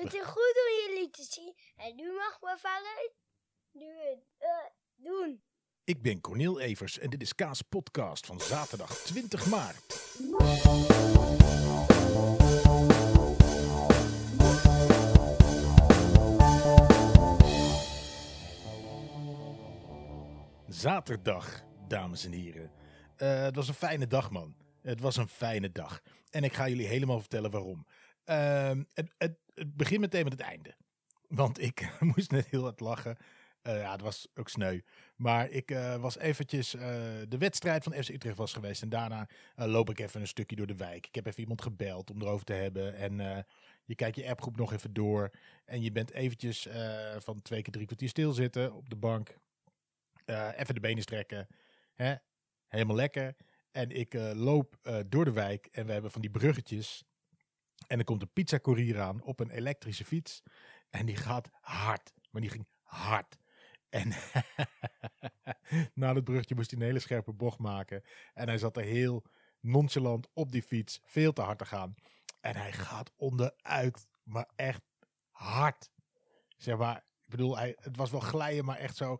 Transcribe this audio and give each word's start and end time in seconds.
Het 0.00 0.14
is 0.14 0.24
goed 0.24 0.54
om 0.66 0.94
jullie 0.94 1.10
te 1.10 1.22
zien. 1.22 1.54
En 1.76 1.94
nu 1.96 2.12
mag 2.12 2.38
mijn 2.40 2.58
vader 2.58 3.12
nu 3.72 3.86
het 3.86 4.24
eh, 4.38 4.48
doen. 4.96 5.42
Ik 5.84 6.02
ben 6.02 6.20
Cornel 6.20 6.60
Evers 6.60 6.98
en 6.98 7.10
dit 7.10 7.22
is 7.22 7.34
Kaas 7.34 7.62
Podcast 7.62 8.26
van 8.26 8.40
zaterdag 8.40 8.96
20 8.96 9.46
maart. 9.46 9.92
Zaterdag, 20.68 21.64
dames 21.88 22.24
en 22.24 22.32
heren. 22.32 22.72
Eh, 23.16 23.42
het 23.42 23.56
was 23.56 23.68
een 23.68 23.74
fijne 23.74 24.06
dag, 24.06 24.30
man. 24.30 24.56
Het 24.82 25.00
was 25.00 25.16
een 25.16 25.28
fijne 25.28 25.72
dag. 25.72 26.00
En 26.30 26.44
ik 26.44 26.52
ga 26.52 26.68
jullie 26.68 26.86
helemaal 26.86 27.20
vertellen 27.20 27.50
waarom. 27.50 27.86
Ehm, 28.24 28.84
het, 28.94 29.14
het, 29.18 29.38
het 29.58 29.76
begint 29.76 30.00
meteen 30.00 30.24
met 30.24 30.32
het 30.32 30.40
einde. 30.42 30.74
Want 31.28 31.60
ik 31.60 31.96
moest 32.14 32.30
net 32.30 32.46
heel 32.46 32.62
hard 32.62 32.80
lachen. 32.80 33.16
Eh, 33.62 33.80
ja, 33.80 33.92
het 33.92 34.00
was 34.00 34.28
ook 34.34 34.48
sneu. 34.48 34.80
Maar 35.16 35.50
ik 35.50 35.70
eh, 35.70 35.96
was 35.96 36.18
eventjes... 36.18 36.74
eh, 36.74 36.80
de 37.28 37.38
wedstrijd 37.38 37.82
van 37.84 37.92
FC 37.92 38.08
Utrecht 38.08 38.36
was 38.36 38.52
geweest. 38.52 38.82
En 38.82 38.88
daarna 38.88 39.28
loop 39.54 39.90
ik 39.90 39.98
even 39.98 40.20
een 40.20 40.26
stukje 40.26 40.56
door 40.56 40.66
de 40.66 40.76
wijk. 40.76 41.06
Ik 41.06 41.14
heb 41.14 41.26
even 41.26 41.40
iemand 41.40 41.62
gebeld 41.62 42.10
om 42.10 42.22
erover 42.22 42.44
te 42.44 42.52
hebben. 42.52 42.94
En 42.94 43.44
je 43.84 43.94
kijkt 43.94 44.16
je 44.16 44.28
appgroep 44.28 44.56
nog 44.56 44.72
even 44.72 44.92
door. 44.92 45.30
En 45.64 45.82
je 45.82 45.92
bent 45.92 46.10
eventjes 46.10 46.68
van 47.18 47.42
twee 47.42 47.62
keer 47.62 47.72
drie 47.72 47.86
kwartier 47.86 48.08
stilzitten 48.08 48.74
op 48.74 48.90
de 48.90 48.96
bank. 48.96 49.38
Even 50.56 50.74
de 50.74 50.80
benen 50.80 51.02
strekken. 51.02 51.46
Hè? 51.94 52.14
Helemaal 52.68 52.96
lekker. 52.96 53.36
En 53.70 53.90
ik 53.90 54.14
loop 54.34 54.78
door 55.06 55.24
de 55.24 55.32
wijk. 55.32 55.68
En 55.72 55.86
we 55.86 55.92
hebben 55.92 56.10
van 56.10 56.20
die 56.20 56.30
bruggetjes. 56.30 57.04
En 57.88 57.98
er 57.98 58.04
komt 58.04 58.22
een 58.22 58.32
pizzacourier 58.32 59.00
aan 59.00 59.22
op 59.22 59.40
een 59.40 59.50
elektrische 59.50 60.04
fiets. 60.04 60.42
En 60.90 61.06
die 61.06 61.16
gaat 61.16 61.48
hard. 61.60 62.12
Maar 62.30 62.40
die 62.40 62.50
ging 62.50 62.66
hard. 62.82 63.38
En 63.88 64.08
na 65.94 66.14
het 66.14 66.24
bruggetje 66.24 66.54
moest 66.54 66.70
hij 66.70 66.80
een 66.80 66.86
hele 66.86 66.98
scherpe 66.98 67.32
bocht 67.32 67.58
maken. 67.58 68.02
En 68.34 68.48
hij 68.48 68.58
zat 68.58 68.76
er 68.76 68.82
heel 68.82 69.24
nonchalant 69.60 70.28
op 70.32 70.52
die 70.52 70.62
fiets. 70.62 71.00
Veel 71.04 71.32
te 71.32 71.42
hard 71.42 71.58
te 71.58 71.64
gaan. 71.64 71.94
En 72.40 72.56
hij 72.56 72.72
gaat 72.72 73.12
onderuit. 73.16 74.06
Maar 74.22 74.48
echt 74.56 74.82
hard. 75.30 75.90
Zeg 76.56 76.76
maar, 76.76 77.04
ik 77.28 77.36
bedoel, 77.36 77.58
het 77.58 77.96
was 77.96 78.10
wel 78.10 78.20
glijden, 78.20 78.64
maar 78.64 78.76
echt 78.76 78.96
zo. 78.96 79.18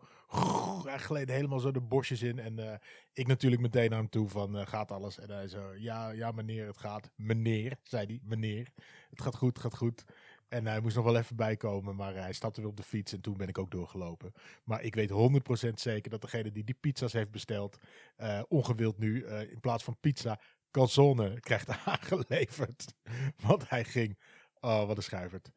Hij 0.83 0.99
gleed 0.99 1.29
helemaal 1.29 1.59
zo 1.59 1.71
de 1.71 1.81
bosjes 1.81 2.21
in. 2.21 2.39
En 2.39 2.59
eh, 2.59 2.77
ik 3.13 3.27
natuurlijk 3.27 3.61
meteen 3.61 3.89
naar 3.89 3.99
hem 3.99 4.09
toe 4.09 4.29
van, 4.29 4.57
eh, 4.57 4.67
gaat 4.67 4.91
alles? 4.91 5.19
En 5.19 5.29
hij 5.29 5.47
zo, 5.47 5.75
ja, 5.75 6.09
ja 6.09 6.31
meneer, 6.31 6.67
het 6.67 6.77
gaat. 6.77 7.09
Meneer, 7.15 7.77
zei 7.83 8.05
hij, 8.05 8.19
meneer. 8.23 8.71
Het 9.09 9.21
gaat 9.21 9.35
goed, 9.35 9.53
het 9.53 9.63
gaat 9.63 9.77
goed. 9.77 10.03
En 10.47 10.65
hij 10.65 10.79
moest 10.79 10.95
nog 10.95 11.05
wel 11.05 11.17
even 11.17 11.35
bijkomen, 11.35 11.95
maar 11.95 12.15
hij 12.15 12.33
stapte 12.33 12.61
weer 12.61 12.69
op 12.69 12.77
de 12.77 12.83
fiets 12.83 13.13
en 13.13 13.21
toen 13.21 13.37
ben 13.37 13.47
ik 13.47 13.57
ook 13.57 13.71
doorgelopen. 13.71 14.33
Maar 14.63 14.83
ik 14.83 14.95
weet 14.95 15.11
100% 15.11 15.73
zeker 15.73 16.09
dat 16.11 16.21
degene 16.21 16.51
die 16.51 16.63
die 16.63 16.77
pizza's 16.79 17.13
heeft 17.13 17.31
besteld, 17.31 17.77
eh, 18.15 18.41
ongewild 18.47 18.97
nu 18.97 19.25
in 19.25 19.59
plaats 19.59 19.83
van 19.83 19.97
pizza 19.99 20.39
calzone 20.71 21.39
krijgt 21.39 21.69
aangeleverd. 21.85 22.93
Want 23.35 23.69
hij 23.69 23.83
ging, 23.83 24.19
oh 24.59 24.85
wat 24.85 24.97
een 24.97 25.03
schuivert. 25.03 25.51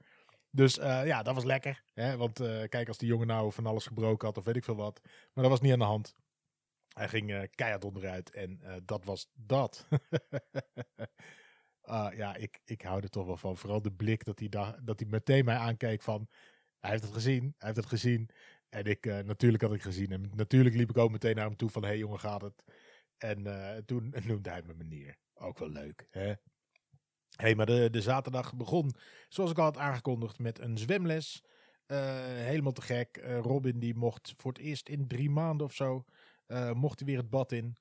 Dus 0.54 0.78
eh, 0.78 1.06
ja, 1.06 1.22
dat 1.22 1.34
was 1.34 1.44
lekker. 1.44 1.82
Hè? 1.94 2.16
Want 2.16 2.40
eh, 2.40 2.68
kijk, 2.68 2.88
als 2.88 2.98
die 2.98 3.08
jongen 3.08 3.26
nou 3.26 3.52
van 3.52 3.66
alles 3.66 3.86
gebroken 3.86 4.26
had 4.26 4.36
of 4.36 4.44
weet 4.44 4.56
ik 4.56 4.64
veel 4.64 4.76
wat. 4.76 5.00
Maar 5.04 5.44
dat 5.44 5.48
was 5.48 5.60
niet 5.60 5.72
aan 5.72 5.78
de 5.78 5.84
hand. 5.84 6.14
Hij 6.88 7.08
ging 7.08 7.32
eh, 7.32 7.42
keihard 7.54 7.84
onderuit 7.84 8.30
en 8.30 8.60
dat 8.84 9.04
was 9.04 9.30
dat. 9.34 9.86
Ah, 11.84 12.14
ja, 12.16 12.36
ik, 12.36 12.60
ik 12.64 12.82
hou 12.82 13.02
er 13.02 13.08
toch 13.08 13.26
wel 13.26 13.36
van. 13.36 13.56
Vooral 13.56 13.82
de 13.82 13.92
blik 13.92 14.24
dat 14.24 14.38
hij, 14.38 14.48
da 14.48 14.78
dat 14.82 15.00
hij 15.00 15.08
meteen 15.08 15.44
mij 15.44 15.56
aankeek 15.56 16.02
van... 16.02 16.28
Hij 16.78 16.90
heeft 16.90 17.02
het 17.02 17.12
gezien, 17.12 17.42
hij 17.42 17.68
heeft 17.68 17.76
het 17.76 17.86
gezien. 17.86 18.28
En 18.68 18.84
ik, 18.84 19.04
natuurlijk 19.04 19.62
had 19.62 19.72
ik 19.72 19.82
gezien. 19.82 20.12
En 20.12 20.30
natuurlijk 20.34 20.74
liep 20.74 20.90
ik 20.90 20.96
ook 20.96 21.10
meteen 21.10 21.36
naar 21.36 21.46
hem 21.46 21.56
toe 21.56 21.70
van... 21.70 21.82
Hé 21.82 21.88
hey, 21.88 21.98
jongen, 21.98 22.20
gaat 22.20 22.42
het? 22.42 22.64
En 23.18 23.44
toen 23.86 24.14
noemde 24.26 24.50
hij 24.50 24.62
me 24.62 24.74
meneer. 24.74 25.16
Ook 25.34 25.58
wel 25.58 25.68
leuk, 25.68 26.06
hè? 26.10 26.32
Hey, 27.36 27.54
maar 27.54 27.66
de, 27.66 27.90
de 27.90 28.00
zaterdag 28.00 28.54
begon, 28.54 28.94
zoals 29.28 29.50
ik 29.50 29.58
al 29.58 29.64
had 29.64 29.78
aangekondigd, 29.78 30.38
met 30.38 30.58
een 30.58 30.78
zwemles. 30.78 31.42
Eh, 31.92 31.98
helemaal 32.24 32.72
te 32.72 32.82
gek. 32.82 33.16
Eh, 33.16 33.38
Robin 33.38 33.78
die 33.78 33.94
mocht 33.94 34.34
voor 34.36 34.52
het 34.52 34.60
eerst 34.60 34.88
in 34.88 35.08
drie 35.08 35.30
maanden 35.30 35.66
of 35.66 35.74
zo... 35.74 36.04
eh, 36.46 36.72
mocht 36.72 36.98
hij 36.98 37.08
weer 37.08 37.18
het 37.18 37.30
bad 37.30 37.52
in. 37.52 37.76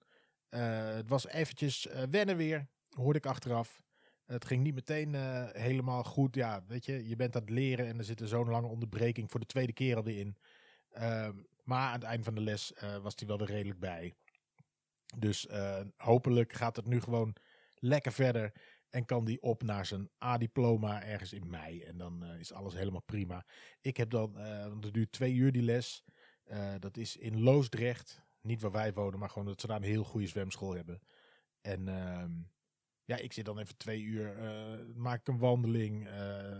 Het 0.49 1.09
was 1.09 1.27
eventjes 1.27 1.87
wennen 2.09 2.37
weer, 2.37 2.67
hoorde 2.89 3.19
ik 3.19 3.25
achteraf. 3.25 3.81
Het 4.25 4.45
ging 4.45 4.63
niet 4.63 4.73
meteen 4.73 5.15
helemaal 5.53 6.03
goed. 6.03 6.35
Ja, 6.35 6.63
weet 6.67 6.85
je, 6.85 7.07
je 7.07 7.15
bent 7.15 7.35
aan 7.35 7.41
het 7.41 7.49
leren 7.49 7.87
en 7.87 7.97
er 7.97 8.03
zit 8.03 8.21
zo'n 8.23 8.49
lange 8.49 8.67
onderbreking 8.67 9.31
voor 9.31 9.39
de 9.39 9.45
tweede 9.45 9.73
keer 9.73 9.95
alweer 9.95 10.19
in. 10.19 10.37
Ehm, 10.89 11.35
maar 11.63 11.87
aan 11.87 11.93
het 11.93 12.03
einde 12.03 12.23
van 12.23 12.35
de 12.35 12.41
les 12.41 12.73
was 13.01 13.13
hij 13.15 13.27
wel 13.27 13.37
weer 13.37 13.47
redelijk 13.47 13.79
bij. 13.79 14.13
Dus 15.17 15.47
hopelijk 15.97 16.53
gaat 16.53 16.75
het 16.75 16.85
nu 16.85 17.01
gewoon 17.01 17.35
lekker 17.79 18.11
verder. 18.11 18.51
En 18.91 19.05
kan 19.05 19.25
die 19.25 19.41
op 19.41 19.63
naar 19.63 19.85
zijn 19.85 20.09
A-diploma 20.23 21.03
ergens 21.03 21.33
in 21.33 21.49
mei. 21.49 21.81
En 21.81 21.97
dan 21.97 22.23
eh, 22.23 22.39
is 22.39 22.53
alles 22.53 22.73
helemaal 22.73 23.01
prima. 23.01 23.45
Ik 23.81 23.97
heb 23.97 24.09
dan, 24.09 24.37
eh 24.37 24.67
want 24.67 24.83
het 24.83 24.93
duurt 24.93 25.11
twee 25.11 25.33
uur 25.33 25.51
die 25.51 25.61
les. 25.61 26.03
Eh, 26.43 26.73
dat 26.79 26.97
is 26.97 27.17
in 27.17 27.41
Loosdrecht. 27.41 28.21
Niet 28.41 28.61
waar 28.61 28.71
wij 28.71 28.93
wonen, 28.93 29.19
maar 29.19 29.29
gewoon 29.29 29.47
dat 29.47 29.61
ze 29.61 29.67
daar 29.67 29.77
een 29.77 29.83
heel 29.83 30.03
goede 30.03 30.27
zwemschool 30.27 30.75
hebben. 30.75 31.01
En 31.61 31.87
ehm, 31.87 32.31
ja, 33.05 33.17
ik 33.17 33.33
zit 33.33 33.45
dan 33.45 33.59
even 33.59 33.77
twee 33.77 34.01
uur, 34.01 34.35
maak 34.95 35.19
ik 35.19 35.27
een 35.27 35.37
wandeling, 35.37 36.07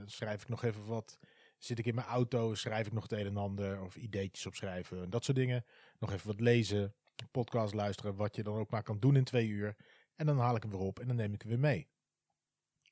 schrijf 0.05 0.41
ik 0.41 0.49
nog 0.49 0.63
even 0.63 0.85
wat. 0.85 1.19
Zit 1.57 1.79
ik 1.79 1.85
in 1.85 1.95
mijn 1.95 2.07
auto, 2.07 2.53
schrijf 2.53 2.87
ik 2.87 2.93
nog 2.93 3.03
het 3.03 3.11
een 3.11 3.25
en 3.25 3.37
ander 3.37 3.81
of 3.81 3.95
ideetjes 3.95 4.45
opschrijven, 4.45 5.09
dat 5.09 5.23
soort 5.23 5.37
dingen. 5.37 5.65
Nog 5.99 6.11
even 6.11 6.27
wat 6.27 6.39
lezen, 6.39 6.93
podcast 7.31 7.73
luisteren, 7.73 8.15
wat 8.15 8.35
je 8.35 8.43
dan 8.43 8.55
ook 8.55 8.69
maar 8.69 8.83
kan 8.83 8.99
doen 8.99 9.15
in 9.15 9.23
twee 9.23 9.47
uur. 9.47 9.75
En 10.15 10.25
dan 10.25 10.39
haal 10.39 10.55
ik 10.55 10.61
hem 10.61 10.71
weer 10.71 10.79
op 10.79 10.99
en 10.99 11.07
dan 11.07 11.15
neem 11.15 11.33
ik 11.33 11.41
hem 11.41 11.49
weer 11.49 11.59
mee. 11.59 11.90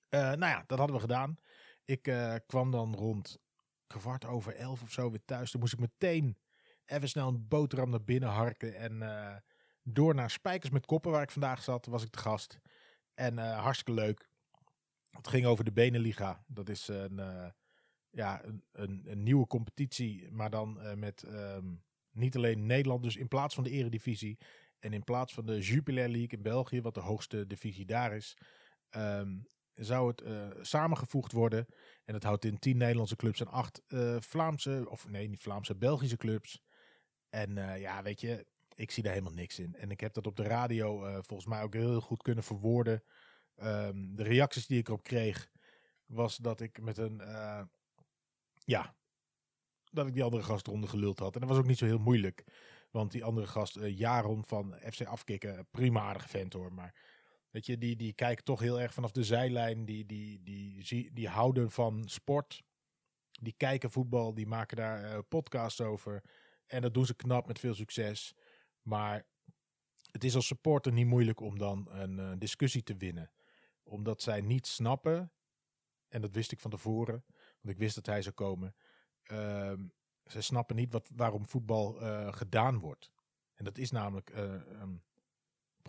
Eh, 0.10 0.20
nou 0.20 0.40
ja, 0.40 0.64
dat 0.68 0.78
hadden 0.78 0.96
we 0.96 1.02
gedaan. 1.02 1.38
Ik 1.86 2.08
eh, 2.08 2.36
kwam 2.46 2.72
dan 2.72 2.96
rond 2.96 3.38
kwart 3.88 4.26
over 4.26 4.56
elf 4.56 4.82
of 4.82 4.92
zo 4.92 5.10
weer 5.10 5.26
thuis. 5.26 5.52
Toen 5.52 5.60
moest 5.60 5.74
ik 5.74 5.80
meteen 5.80 6.38
even 6.86 7.10
snel 7.10 7.28
een 7.28 7.48
boterham 7.48 7.90
naar 7.90 8.04
binnen 8.04 8.30
harken 8.30 8.76
en 8.76 9.02
eh, 9.02 9.36
door 9.84 10.16
naar 10.16 10.30
Spijkers 10.30 10.72
met 10.72 10.86
Koppen, 10.86 11.12
waar 11.12 11.22
ik 11.22 11.32
vandaag 11.32 11.64
zat, 11.64 11.86
was 11.86 12.04
ik 12.04 12.10
te 12.10 12.20
gast. 12.20 12.60
En 13.14 13.38
hartstikke 13.38 14.02
leuk. 14.02 14.30
Het 15.12 15.28
ging 15.28 15.46
over 15.46 15.64
de 15.64 15.72
Beneliga. 15.72 16.44
Dat 16.48 16.70
is 16.70 16.88
een, 16.88 17.22
ja, 18.10 18.44
een, 18.44 18.64
een, 18.72 19.24
nieuwe 19.24 19.48
competitie, 19.48 20.32
maar 20.32 20.50
dan 20.50 21.00
met 21.00 21.24
ehm, 21.24 21.76
niet 22.12 22.36
alleen 22.36 22.66
Nederland, 22.66 23.04
dus 23.04 23.16
in 23.16 23.28
plaats 23.28 23.56
van 23.56 23.64
de 23.64 23.70
Eredivisie 23.70 24.38
en 24.80 24.94
in 24.94 25.04
plaats 25.04 25.34
van 25.34 25.46
de 25.46 25.60
Jupiler 25.60 26.10
League 26.10 26.38
in 26.38 26.42
België, 26.42 26.82
wat 26.82 26.94
de 26.94 27.00
hoogste 27.00 27.48
divisie 27.48 27.86
daar 27.86 28.16
is, 28.16 28.38
ehm, 28.90 29.38
zou 29.80 30.08
het 30.08 30.22
eh, 30.22 30.48
samengevoegd 30.62 31.32
worden. 31.32 31.66
En 32.06 32.14
dat 32.14 32.24
houdt 32.24 32.46
in 32.46 32.60
10 32.60 32.78
Nederlandse 32.78 33.16
clubs 33.16 33.40
en 33.40 33.48
8 33.48 33.82
Vlaamse, 34.20 34.86
of 34.90 35.10
nee, 35.10 35.30
niet 35.30 35.42
Vlaamse, 35.42 35.76
Belgische 35.76 36.18
clubs. 36.18 36.62
En 37.30 37.58
eh, 37.58 37.82
ja, 37.82 38.04
weet 38.04 38.22
je, 38.22 38.46
ik 38.76 38.92
zie 38.92 39.04
daar 39.04 39.14
helemaal 39.14 39.34
niks 39.34 39.60
in. 39.60 39.76
En 39.76 39.92
ik 39.92 40.00
heb 40.00 40.14
dat 40.14 40.28
op 40.28 40.36
de 40.36 40.44
radio 40.44 41.06
eh, 41.06 41.14
volgens 41.14 41.50
mij 41.50 41.62
ook 41.62 41.74
heel 41.74 42.02
goed 42.02 42.22
kunnen 42.22 42.44
verwoorden. 42.44 43.04
Ehm, 43.56 44.16
de 44.16 44.24
reacties 44.24 44.68
die 44.68 44.78
ik 44.80 44.88
erop 44.88 45.04
kreeg, 45.04 45.50
was 46.06 46.38
dat 46.38 46.62
ik 46.62 46.82
met 46.82 46.98
een, 46.98 47.22
eh, 47.22 47.62
ja, 48.66 48.96
dat 49.92 50.08
ik 50.08 50.14
die 50.14 50.24
andere 50.24 50.44
gast 50.44 50.68
eronder 50.68 50.90
geluld 50.90 51.20
had. 51.20 51.34
En 51.34 51.40
dat 51.40 51.50
was 51.50 51.58
ook 51.58 51.68
niet 51.68 51.78
zo 51.78 51.86
heel 51.86 52.00
moeilijk. 52.00 52.44
Want 52.92 53.12
die 53.12 53.24
andere 53.24 53.48
gast, 53.48 53.76
eh, 53.76 53.98
Jaron 53.98 54.46
van 54.46 54.76
FC 54.92 55.06
Afkikken, 55.06 55.68
prima 55.72 56.02
aardige 56.02 56.30
vent 56.30 56.54
hoor. 56.54 56.74
Maar 56.74 56.96
weet 57.50 57.66
je, 57.66 57.78
die, 57.78 57.96
die 57.96 58.14
kijken 58.14 58.44
toch 58.44 58.60
heel 58.60 58.80
erg 58.80 58.94
vanaf 58.94 59.12
de 59.12 59.24
zijlijn. 59.24 59.86
Die, 59.86 60.06
die, 60.06 60.44
die, 60.44 60.84
die, 60.84 61.14
die 61.14 61.28
houden 61.28 61.72
van 61.72 62.08
sport. 62.08 62.64
Die 63.32 63.54
kijken 63.58 63.92
voetbal, 63.92 64.34
die 64.34 64.48
maken 64.48 64.78
daar 64.78 65.04
eh, 65.04 65.20
podcasts 65.28 65.82
over. 65.82 66.24
En 66.66 66.82
dat 66.82 66.94
doen 66.94 67.06
ze 67.06 67.16
knap 67.16 67.48
met 67.48 67.60
veel 67.60 67.74
succes. 67.74 68.34
Maar 68.82 69.26
het 70.12 70.24
is 70.24 70.36
als 70.36 70.48
supporter 70.48 70.92
niet 70.92 71.06
moeilijk 71.06 71.40
om 71.40 71.58
dan 71.58 71.88
een 71.92 72.20
eh, 72.20 72.32
discussie 72.38 72.84
te 72.84 72.98
winnen. 72.98 73.32
Omdat 73.84 74.22
zij 74.22 74.42
niet 74.42 74.68
snappen, 74.68 75.32
en 76.08 76.22
dat 76.22 76.34
wist 76.34 76.52
ik 76.52 76.60
van 76.60 76.72
tevoren, 76.72 77.24
want 77.62 77.74
ik 77.74 77.78
wist 77.78 77.96
dat 77.96 78.06
hij 78.06 78.22
zou 78.22 78.36
komen. 78.36 78.76
ehm, 79.24 79.88
ze 80.26 80.42
snappen 80.42 80.76
niet 80.76 80.92
wat, 80.92 81.10
waarom 81.16 81.48
voetbal 81.48 82.02
eh, 82.02 82.34
gedaan 82.34 82.80
wordt. 82.80 83.12
En 83.56 83.64
dat 83.66 83.78
is 83.78 83.92
namelijk, 83.92 84.30
eh, 84.30 84.54
ehm, 84.54 84.96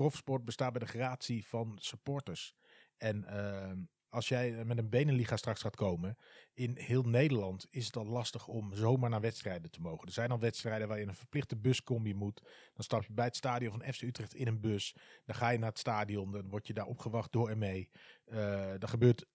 profsport 0.01 0.45
bestaat 0.45 0.73
bij 0.73 0.81
de 0.81 0.87
gratie 0.87 1.47
van 1.47 1.77
supporters. 1.81 2.55
En 2.97 3.25
ehm, 3.25 3.79
als 4.09 4.29
jij 4.29 4.65
met 4.65 4.79
een 4.79 4.89
Beneliga 4.89 5.37
straks 5.37 5.61
gaat 5.61 5.77
komen, 5.77 6.17
in 6.55 6.77
heel 6.77 7.03
Nederland 7.03 7.67
is 7.71 7.87
het 7.87 7.97
al 7.97 8.07
lastig 8.07 8.47
om 8.47 8.75
zomaar 8.75 9.11
naar 9.11 9.21
wedstrijden 9.21 9.71
te 9.71 9.81
mogen. 9.81 10.07
Er 10.07 10.13
zijn 10.13 10.31
al 10.31 10.39
wedstrijden 10.39 10.89
waar 10.89 10.99
je 10.99 11.07
een 11.07 11.15
verplichte 11.15 11.57
buscombi 11.57 12.15
moet. 12.15 12.41
Dan 12.75 12.85
stap 12.85 13.03
je 13.03 13.13
bij 13.13 13.25
het 13.25 13.37
stadion 13.37 13.73
van 13.73 13.93
FC 13.93 14.03
Utrecht 14.03 14.35
in 14.35 14.47
een 14.47 14.61
bus. 14.61 14.95
Dan 15.25 15.35
ga 15.35 15.49
je 15.49 15.59
naar 15.59 15.69
het 15.69 15.79
stadion, 15.79 16.33
dan 16.33 16.49
word 16.49 16.67
je 16.67 16.75
daar 16.75 16.87
opgewacht 16.87 17.33
door 17.33 17.51
en 17.51 17.59
mee. 17.59 17.91
Eh 18.25 18.75
dat 18.79 18.91
gebeurt 18.91 19.27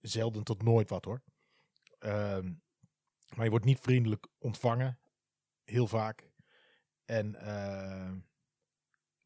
zelden 0.00 0.44
tot 0.44 0.62
nooit 0.62 0.90
wat 0.90 1.04
hoor. 1.04 1.22
Ehm, 1.98 2.52
maar 3.34 3.44
je 3.44 3.50
wordt 3.50 3.64
niet 3.64 3.80
vriendelijk 3.80 4.26
ontvangen. 4.38 4.98
Heel 5.64 5.86
vaak. 5.86 6.30
En, 7.04 7.34
uh, 7.34 8.12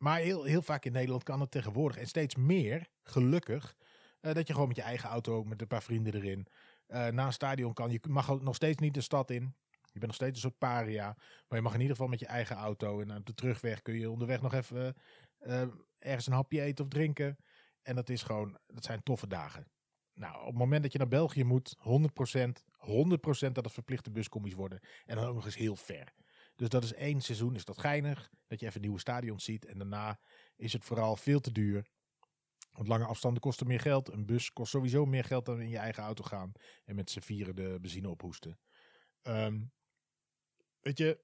maar 0.01 0.19
heel, 0.19 0.45
heel 0.45 0.63
vaak 0.63 0.85
in 0.85 0.93
Nederland 0.93 1.23
kan 1.23 1.41
het 1.41 1.51
tegenwoordig. 1.51 1.97
En 1.97 2.07
steeds 2.07 2.35
meer, 2.35 2.89
gelukkig, 3.03 3.77
uh, 4.21 4.33
dat 4.33 4.47
je 4.47 4.53
gewoon 4.53 4.69
met 4.69 4.77
je 4.77 4.83
eigen 4.83 5.09
auto, 5.09 5.45
met 5.45 5.61
een 5.61 5.67
paar 5.67 5.83
vrienden 5.83 6.15
erin. 6.15 6.47
Uh, 6.89 7.07
na 7.07 7.27
een 7.27 7.33
stadion 7.33 7.73
kan. 7.73 7.91
Je 7.91 8.01
mag 8.09 8.41
nog 8.41 8.55
steeds 8.55 8.79
niet 8.79 8.95
de 8.95 9.01
stad 9.01 9.31
in. 9.31 9.55
Je 9.93 9.99
bent 9.99 10.07
nog 10.07 10.15
steeds 10.15 10.35
een 10.35 10.51
soort 10.51 10.59
paria. 10.59 11.17
Maar 11.49 11.59
je 11.59 11.65
mag 11.65 11.75
in 11.75 11.81
ieder 11.81 11.97
geval 11.97 12.11
met 12.11 12.21
je 12.21 12.27
eigen 12.27 12.57
auto. 12.57 13.01
En 13.01 13.17
op 13.17 13.27
de 13.27 13.35
terugweg 13.35 13.83
kun 13.83 13.99
je 13.99 14.11
onderweg 14.11 14.41
nog 14.41 14.55
even 14.55 14.97
uh, 15.41 15.63
ergens 15.99 16.27
een 16.27 16.33
hapje 16.33 16.61
eten 16.61 16.85
of 16.85 16.91
drinken. 16.91 17.37
En 17.83 17.95
dat 17.95 18.09
is 18.09 18.23
gewoon, 18.23 18.59
dat 18.67 18.85
zijn 18.85 19.03
toffe 19.03 19.27
dagen. 19.27 19.67
Nou, 20.15 20.41
op 20.41 20.47
het 20.47 20.57
moment 20.57 20.83
dat 20.83 20.93
je 20.93 20.99
naar 20.99 21.09
België 21.09 21.45
moet, 21.45 21.77
100%, 21.79 21.81
100% 23.49 23.53
dat 23.53 23.65
het 23.65 23.73
verplichte 23.73 24.11
buscommies 24.11 24.55
worden. 24.55 24.81
En 25.05 25.17
dan 25.17 25.25
ook 25.25 25.35
nog 25.35 25.45
eens 25.45 25.57
heel 25.57 25.77
ver. 25.77 26.13
Dus 26.61 26.69
dat 26.69 26.85
is 26.85 26.93
één 26.93 27.21
seizoen, 27.21 27.55
is 27.55 27.65
dat 27.65 27.79
geinig. 27.79 28.31
Dat 28.47 28.61
je 28.61 28.67
even 28.67 28.81
nieuwe 28.81 28.99
stadions 28.99 29.45
ziet. 29.45 29.65
En 29.65 29.79
daarna 29.79 30.21
is 30.57 30.73
het 30.73 30.85
vooral 30.85 31.17
veel 31.17 31.41
te 31.41 31.53
duur. 31.53 31.87
Want 32.73 32.89
lange 32.89 33.05
afstanden 33.05 33.41
kosten 33.41 33.67
meer 33.67 33.81
geld. 33.81 34.09
Een 34.09 34.27
bus 34.27 34.53
kost 34.53 34.71
sowieso 34.71 35.07
meer 35.07 35.25
geld 35.25 35.45
dan 35.47 35.61
in 35.61 35.69
je 35.69 35.79
eigen 35.79 36.03
auto 36.03 36.25
gaan. 36.25 36.53
En 36.85 36.95
met 36.95 37.11
z'n 37.11 37.21
vieren 37.21 37.57
de 37.57 37.79
benzine 37.81 38.09
ophoesten. 38.09 38.59
Um, 39.23 39.73
weet 40.81 40.99
je, 40.99 41.21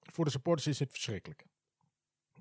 voor 0.00 0.24
de 0.24 0.30
supporters 0.30 0.66
is 0.66 0.78
het 0.78 0.90
verschrikkelijk. 0.90 1.46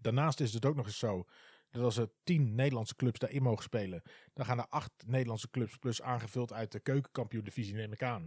Daarnaast 0.01 0.39
is 0.39 0.53
het 0.53 0.65
ook 0.65 0.75
nog 0.75 0.85
eens 0.85 0.99
zo 0.99 1.25
dat 1.69 1.83
als 1.83 1.97
er 1.97 2.11
tien 2.23 2.55
Nederlandse 2.55 2.95
clubs 2.95 3.19
daarin 3.19 3.43
mogen 3.43 3.63
spelen, 3.63 4.01
dan 4.33 4.45
gaan 4.45 4.59
er 4.59 4.67
acht 4.67 4.91
Nederlandse 5.05 5.49
clubs 5.49 5.77
plus 5.77 6.01
aangevuld 6.01 6.53
uit 6.53 6.71
de 6.71 6.79
keukenkampioen-divisie, 6.79 7.75
neem 7.75 7.93
ik 7.93 8.03
aan. 8.03 8.23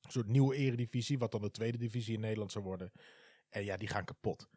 Een 0.00 0.12
soort 0.12 0.28
nieuwe 0.28 0.56
eredivisie, 0.56 1.18
wat 1.18 1.30
dan 1.30 1.42
de 1.42 1.50
tweede 1.50 1.78
divisie 1.78 2.14
in 2.14 2.20
Nederland 2.20 2.52
zou 2.52 2.64
worden. 2.64 2.92
En 3.48 3.64
ja, 3.64 3.76
die 3.76 3.88
gaan 3.88 4.04
kapot. 4.04 4.48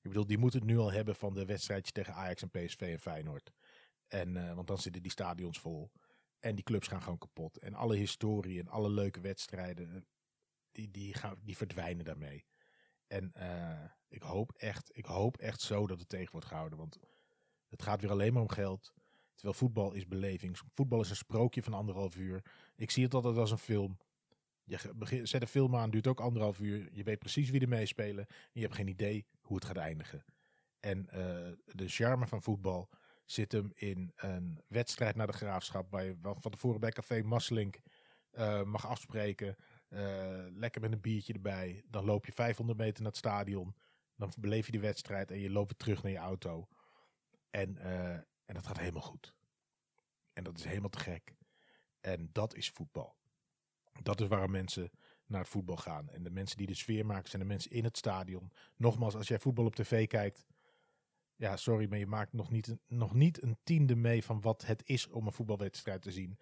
Ik 0.00 0.14
bedoel, 0.14 0.26
die 0.26 0.38
moeten 0.38 0.60
het 0.60 0.68
nu 0.68 0.78
al 0.78 0.92
hebben 0.92 1.14
van 1.14 1.34
de 1.34 1.44
wedstrijdjes 1.44 1.92
tegen 1.92 2.14
Ajax 2.14 2.42
en 2.42 2.50
PSV 2.50 2.80
en 2.80 3.00
Feyenoord. 3.00 3.52
En, 4.06 4.36
uh, 4.36 4.54
want 4.54 4.66
dan 4.66 4.78
zitten 4.78 5.02
die 5.02 5.10
stadions 5.10 5.60
vol. 5.60 5.90
En 6.38 6.54
die 6.54 6.64
clubs 6.64 6.88
gaan 6.88 7.02
gewoon 7.02 7.18
kapot. 7.18 7.58
En 7.58 7.74
alle 7.74 7.96
historie 7.96 8.60
en 8.60 8.68
alle 8.68 8.90
leuke 8.90 9.20
wedstrijden, 9.20 9.94
eh, 9.94 10.00
die, 10.72 10.90
die, 10.90 11.14
gaan, 11.14 11.36
die 11.42 11.56
verdwijnen 11.56 12.04
daarmee. 12.04 12.44
En 13.06 13.32
uh, 13.36 13.84
ik 14.08 14.22
hoop 14.22 14.52
echt, 14.52 14.96
ik 14.96 15.04
hoop 15.04 15.36
echt 15.36 15.60
zo 15.60 15.86
dat 15.86 15.98
het 15.98 16.08
tegen 16.08 16.32
wordt 16.32 16.46
gehouden. 16.46 16.78
Want 16.78 16.98
het 17.68 17.82
gaat 17.82 18.00
weer 18.00 18.10
alleen 18.10 18.32
maar 18.32 18.42
om 18.42 18.50
geld. 18.50 18.92
Terwijl 19.34 19.58
voetbal 19.58 19.92
is 19.92 20.06
beleving. 20.06 20.58
Voetbal 20.72 21.00
is 21.00 21.10
een 21.10 21.16
sprookje 21.16 21.62
van 21.62 21.74
anderhalf 21.74 22.16
uur. 22.16 22.44
Ik 22.76 22.90
zie 22.90 23.04
het 23.04 23.14
altijd 23.14 23.36
als 23.36 23.50
een 23.50 23.58
film. 23.58 23.98
Je 24.68 25.26
zet 25.26 25.42
een 25.42 25.48
film 25.48 25.76
aan, 25.76 25.90
duurt 25.90 26.06
ook 26.06 26.20
anderhalf 26.20 26.60
uur. 26.60 26.88
Je 26.92 27.02
weet 27.02 27.18
precies 27.18 27.50
wie 27.50 27.60
er 27.60 27.68
meespelen. 27.68 28.26
En 28.28 28.50
je 28.52 28.60
hebt 28.60 28.74
geen 28.74 28.88
idee 28.88 29.26
hoe 29.40 29.56
het 29.56 29.64
gaat 29.64 29.76
eindigen. 29.76 30.24
En 30.80 30.98
uh, 30.98 31.14
de 31.64 31.88
charme 31.88 32.26
van 32.26 32.42
voetbal 32.42 32.90
zit 33.24 33.52
hem 33.52 33.72
in 33.74 34.12
een 34.16 34.60
wedstrijd 34.66 35.16
naar 35.16 35.26
de 35.26 35.32
graafschap. 35.32 35.90
Waar 35.90 36.04
je 36.04 36.16
van 36.20 36.50
tevoren 36.50 36.80
bij 36.80 36.90
Café 36.90 37.22
Masselink 37.22 37.80
uh, 38.32 38.62
mag 38.62 38.86
afspreken. 38.86 39.56
Uh, 39.88 40.00
lekker 40.50 40.80
met 40.80 40.92
een 40.92 41.00
biertje 41.00 41.32
erbij. 41.32 41.84
Dan 41.86 42.04
loop 42.04 42.26
je 42.26 42.32
500 42.32 42.78
meter 42.78 43.02
naar 43.02 43.10
het 43.10 43.20
stadion. 43.20 43.74
Dan 44.16 44.32
beleef 44.38 44.66
je 44.66 44.72
die 44.72 44.80
wedstrijd 44.80 45.30
en 45.30 45.38
je 45.38 45.50
loopt 45.50 45.68
weer 45.68 45.78
terug 45.78 46.02
naar 46.02 46.12
je 46.12 46.18
auto. 46.18 46.68
En, 47.50 47.76
en 48.44 48.54
dat 48.54 48.66
gaat 48.66 48.78
helemaal 48.78 49.02
goed. 49.02 49.34
En 50.32 50.44
dat 50.44 50.58
is 50.58 50.64
helemaal 50.64 50.88
te 50.88 50.98
gek. 50.98 51.34
En 52.00 52.28
dat 52.32 52.54
is 52.54 52.70
voetbal. 52.70 53.17
Dat 54.02 54.20
is 54.20 54.28
waarom 54.28 54.50
mensen 54.50 54.90
naar 55.26 55.40
het 55.40 55.48
voetbal 55.48 55.76
gaan. 55.76 56.10
En 56.10 56.22
de 56.22 56.30
mensen 56.30 56.56
die 56.56 56.66
de 56.66 56.74
sfeer 56.74 57.06
maken 57.06 57.30
zijn 57.30 57.42
de 57.42 57.48
mensen 57.48 57.70
in 57.70 57.84
het 57.84 57.96
stadion. 57.96 58.52
Nogmaals, 58.76 59.14
als 59.14 59.28
jij 59.28 59.38
voetbal 59.38 59.64
op 59.64 59.74
tv 59.74 60.06
kijkt. 60.06 60.46
Ja, 61.36 61.56
sorry, 61.56 61.88
maar 61.88 61.98
je 61.98 62.06
maakt 62.06 62.32
nog 62.32 62.50
niet, 62.50 62.76
nog 62.86 63.14
niet 63.14 63.42
een 63.42 63.58
tiende 63.62 63.96
mee 63.96 64.24
van 64.24 64.40
wat 64.40 64.66
het 64.66 64.82
is 64.84 65.08
om 65.08 65.26
een 65.26 65.32
voetbalwedstrijd 65.32 66.02
te 66.02 66.12
zien. 66.12 66.38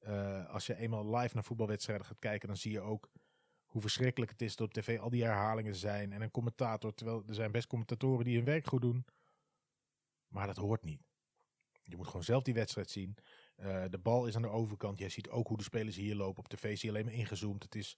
Uh, 0.00 0.50
als 0.50 0.66
je 0.66 0.76
eenmaal 0.76 1.16
live 1.16 1.34
naar 1.34 1.44
voetbalwedstrijden 1.44 2.06
gaat 2.06 2.18
kijken, 2.18 2.48
dan 2.48 2.56
zie 2.56 2.72
je 2.72 2.80
ook 2.80 3.10
hoe 3.64 3.80
verschrikkelijk 3.80 4.30
het 4.30 4.42
is 4.42 4.56
dat 4.56 4.66
op 4.66 4.72
tv 4.72 4.98
al 4.98 5.10
die 5.10 5.24
herhalingen 5.24 5.74
zijn. 5.74 6.12
En 6.12 6.22
een 6.22 6.30
commentator, 6.30 6.94
terwijl 6.94 7.24
er 7.26 7.34
zijn 7.34 7.52
best 7.52 7.66
commentatoren 7.66 8.24
die 8.24 8.36
hun 8.36 8.44
werk 8.44 8.66
goed 8.66 8.80
doen. 8.80 9.04
Maar 10.28 10.46
dat 10.46 10.56
hoort 10.56 10.84
niet. 10.84 11.02
Je 11.82 11.96
moet 11.96 12.06
gewoon 12.06 12.22
zelf 12.22 12.42
die 12.42 12.54
wedstrijd 12.54 12.90
zien. 12.90 13.16
Uh, 13.56 13.84
de 13.90 13.98
bal 13.98 14.26
is 14.26 14.36
aan 14.36 14.42
de 14.42 14.48
overkant. 14.48 14.98
Jij 14.98 15.08
ziet 15.08 15.28
ook 15.28 15.48
hoe 15.48 15.56
de 15.56 15.62
spelers 15.62 15.96
hier 15.96 16.14
lopen. 16.14 16.44
Op 16.44 16.48
tv 16.48 16.78
zie 16.78 16.90
je 16.90 16.94
alleen 16.94 17.06
maar 17.06 17.20
ingezoomd. 17.20 17.62
Het 17.62 17.74
is, 17.74 17.96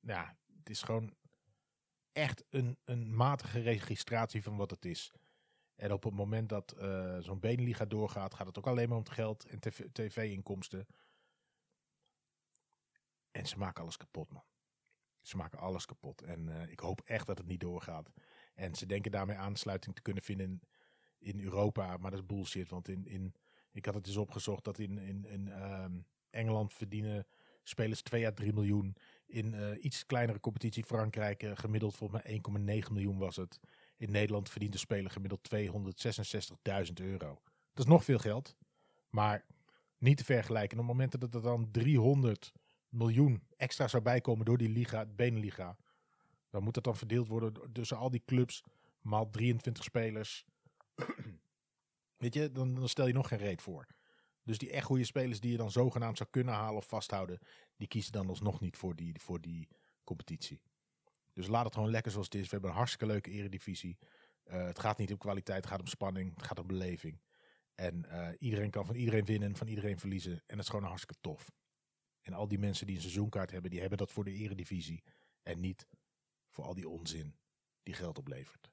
ja, 0.00 0.36
het 0.58 0.70
is 0.70 0.82
gewoon 0.82 1.14
echt 2.12 2.44
een, 2.50 2.78
een 2.84 3.16
matige 3.16 3.60
registratie 3.60 4.42
van 4.42 4.56
wat 4.56 4.70
het 4.70 4.84
is. 4.84 5.12
En 5.74 5.92
op 5.92 6.02
het 6.02 6.14
moment 6.14 6.48
dat 6.48 6.74
uh, 6.78 7.18
zo'n 7.18 7.40
Beneliga 7.40 7.84
doorgaat, 7.84 8.34
gaat 8.34 8.46
het 8.46 8.58
ook 8.58 8.66
alleen 8.66 8.88
maar 8.88 8.98
om 8.98 9.04
het 9.04 9.12
geld 9.12 9.44
en 9.44 9.60
tv-inkomsten. 9.92 10.86
En 13.30 13.46
ze 13.46 13.58
maken 13.58 13.82
alles 13.82 13.96
kapot, 13.96 14.32
man. 14.32 14.44
Ze 15.20 15.36
maken 15.36 15.58
alles 15.58 15.84
kapot. 15.84 16.22
En 16.22 16.46
uh, 16.46 16.70
ik 16.70 16.80
hoop 16.80 17.00
echt 17.00 17.26
dat 17.26 17.38
het 17.38 17.46
niet 17.46 17.60
doorgaat. 17.60 18.12
En 18.54 18.74
ze 18.74 18.86
denken 18.86 19.10
daarmee 19.10 19.36
aansluiting 19.36 19.94
te 19.94 20.02
kunnen 20.02 20.22
vinden 20.22 20.46
in, 20.46 20.60
in 21.18 21.40
Europa. 21.40 21.96
Maar 21.96 22.10
dat 22.10 22.20
is 22.20 22.26
bullshit. 22.26 22.70
Want 22.70 22.88
in, 22.88 23.06
in, 23.06 23.34
ik 23.76 23.84
had 23.84 23.94
het 23.94 24.06
eens 24.06 24.16
opgezocht 24.16 24.64
dat 24.64 24.78
in, 24.78 24.98
in, 24.98 25.26
in 25.26 25.62
um, 25.62 26.06
Engeland 26.30 26.74
verdienen 26.74 27.26
spelers 27.62 28.02
2 28.02 28.26
à 28.26 28.32
3 28.32 28.52
miljoen. 28.52 28.96
In 29.26 29.52
uh, 29.52 29.84
iets 29.84 30.06
kleinere 30.06 30.40
competitie, 30.40 30.84
Frankrijk, 30.84 31.42
uh, 31.42 31.50
gemiddeld 31.54 31.96
volgens 31.96 32.22
mij 32.22 32.40
1,9 32.82 32.92
miljoen 32.92 33.18
was 33.18 33.36
het. 33.36 33.60
In 33.96 34.10
Nederland 34.10 34.50
verdient 34.50 34.72
de 34.72 34.78
speler 34.78 35.10
gemiddeld 35.10 35.48
266.000 35.54 36.92
euro. 36.94 37.40
Dat 37.74 37.84
is 37.86 37.92
nog 37.92 38.04
veel 38.04 38.18
geld. 38.18 38.56
Maar 39.10 39.44
niet 39.98 40.16
te 40.16 40.24
vergelijken. 40.24 40.78
op 40.78 40.84
het 40.84 40.92
moment 40.92 41.20
dat 41.20 41.34
er 41.34 41.42
dan 41.42 41.70
300 41.70 42.52
miljoen 42.88 43.42
extra 43.56 43.88
zou 43.88 44.02
bijkomen 44.02 44.44
door 44.44 44.58
die 44.58 44.68
liga, 44.68 45.04
de 45.04 45.12
Beneliga. 45.14 45.76
Dan 46.50 46.62
moet 46.62 46.74
dat 46.74 46.84
dan 46.84 46.96
verdeeld 46.96 47.28
worden 47.28 47.72
tussen 47.72 47.96
al 47.96 48.10
die 48.10 48.22
clubs. 48.24 48.62
Maal 49.00 49.30
23 49.30 49.84
spelers. 49.84 50.44
Weet 52.16 52.34
je, 52.34 52.52
dan, 52.52 52.74
dan, 52.74 52.88
stel 52.88 53.06
je 53.06 53.12
nog 53.12 53.28
geen 53.28 53.38
reet 53.38 53.62
voor. 53.62 53.86
Dus 54.42 54.58
die 54.58 54.70
echt 54.70 54.86
goede 54.86 55.04
spelers 55.04 55.40
die 55.40 55.50
je 55.50 55.56
dan 55.56 55.70
zogenaamd 55.70 56.16
zou 56.16 56.30
kunnen 56.30 56.54
halen 56.54 56.76
of 56.76 56.88
vasthouden. 56.88 57.38
Die 57.76 57.88
kiezen 57.88 58.12
dan 58.12 58.28
alsnog 58.28 58.60
niet 58.60 58.76
voor 58.76 58.96
die, 58.96 59.20
voor 59.20 59.40
die 59.40 59.68
competitie. 60.04 60.62
Dus 61.32 61.46
laat 61.46 61.64
het 61.64 61.74
gewoon 61.74 61.90
lekker 61.90 62.12
zoals 62.12 62.26
het 62.26 62.34
is. 62.34 62.42
We 62.42 62.50
hebben 62.50 62.70
een 62.70 62.76
hartstikke 62.76 63.06
leuke 63.06 63.30
eredivisie. 63.30 63.98
Uh, 64.44 64.66
het 64.66 64.78
gaat 64.78 64.98
niet 64.98 65.12
om 65.12 65.18
kwaliteit, 65.18 65.58
het 65.58 65.66
gaat 65.66 65.80
om 65.80 65.86
spanning, 65.86 66.34
het 66.34 66.46
gaat 66.46 66.58
om 66.58 66.66
beleving. 66.66 67.20
En 67.74 68.04
uh, 68.06 68.28
iedereen 68.38 68.70
kan 68.70 68.86
van 68.86 68.94
iedereen 68.94 69.24
winnen 69.24 69.48
en 69.48 69.56
van 69.56 69.66
iedereen 69.68 69.98
verliezen. 69.98 70.32
En 70.32 70.42
dat 70.46 70.58
is 70.58 70.68
gewoon 70.68 70.84
hartstikke 70.84 71.20
tof. 71.20 71.50
En 72.22 72.32
al 72.32 72.48
die 72.48 72.58
mensen 72.58 72.86
die 72.86 72.94
een 72.94 73.02
seizoenkaart 73.02 73.50
hebben, 73.50 73.70
die 73.70 73.80
hebben 73.80 73.98
dat 73.98 74.12
voor 74.12 74.24
de 74.24 74.32
eredivisie. 74.32 75.02
En 75.42 75.60
niet 75.60 75.86
voor 76.48 76.64
al 76.64 76.74
die 76.74 76.88
onzin 76.88 77.36
die 77.82 77.94
geld 77.94 78.18
oplevert. 78.18 78.70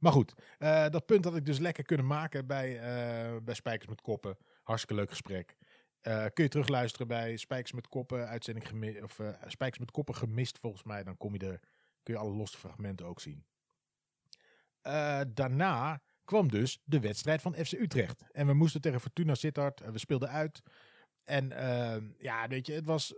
Maar 0.00 0.12
goed, 0.12 0.34
uh, 0.58 0.88
dat 0.88 1.06
punt 1.06 1.24
had 1.24 1.36
ik 1.36 1.46
dus 1.46 1.58
lekker 1.58 1.84
kunnen 1.84 2.06
maken 2.06 2.46
bij, 2.46 2.74
uh, 2.74 3.40
bij 3.42 3.54
Spijkers 3.54 3.88
met 3.88 4.00
Koppen. 4.00 4.36
Hartstikke 4.62 4.94
leuk 4.94 5.10
gesprek. 5.10 5.56
Uh, 6.02 6.24
kun 6.32 6.44
je 6.44 6.50
terugluisteren 6.50 7.08
bij 7.08 7.36
Spijkers 7.36 7.72
met 7.72 7.88
Koppen, 7.88 8.28
uitzending 8.28 8.68
gemist, 8.68 9.02
of 9.02 9.20
Spijkers 9.46 9.78
met 9.78 9.90
Koppen 9.90 10.14
gemist 10.14 10.58
volgens 10.58 10.82
mij. 10.82 11.04
Dan 11.04 11.16
kom 11.16 11.32
je 11.32 11.38
er, 11.38 11.60
kun 12.02 12.14
je 12.14 12.20
alle 12.20 12.34
losse 12.34 12.58
fragmenten 12.58 13.06
ook 13.06 13.20
zien. 13.20 13.44
daarna 15.34 16.02
kwam 16.24 16.48
dus 16.48 16.80
de 16.84 17.00
wedstrijd 17.00 17.42
van 17.42 17.54
FC 17.54 17.72
Utrecht. 17.72 18.24
En 18.32 18.46
we 18.46 18.54
moesten 18.54 18.80
tegen 18.80 19.00
Fortuna 19.00 19.34
Sittard, 19.34 19.80
we 19.80 19.98
speelden 19.98 20.28
uit. 20.28 20.62
En 21.24 21.50
uh, 21.50 21.96
ja, 22.18 22.48
weet 22.48 22.66
je, 22.66 22.72
het 22.72 22.84
was, 22.84 23.14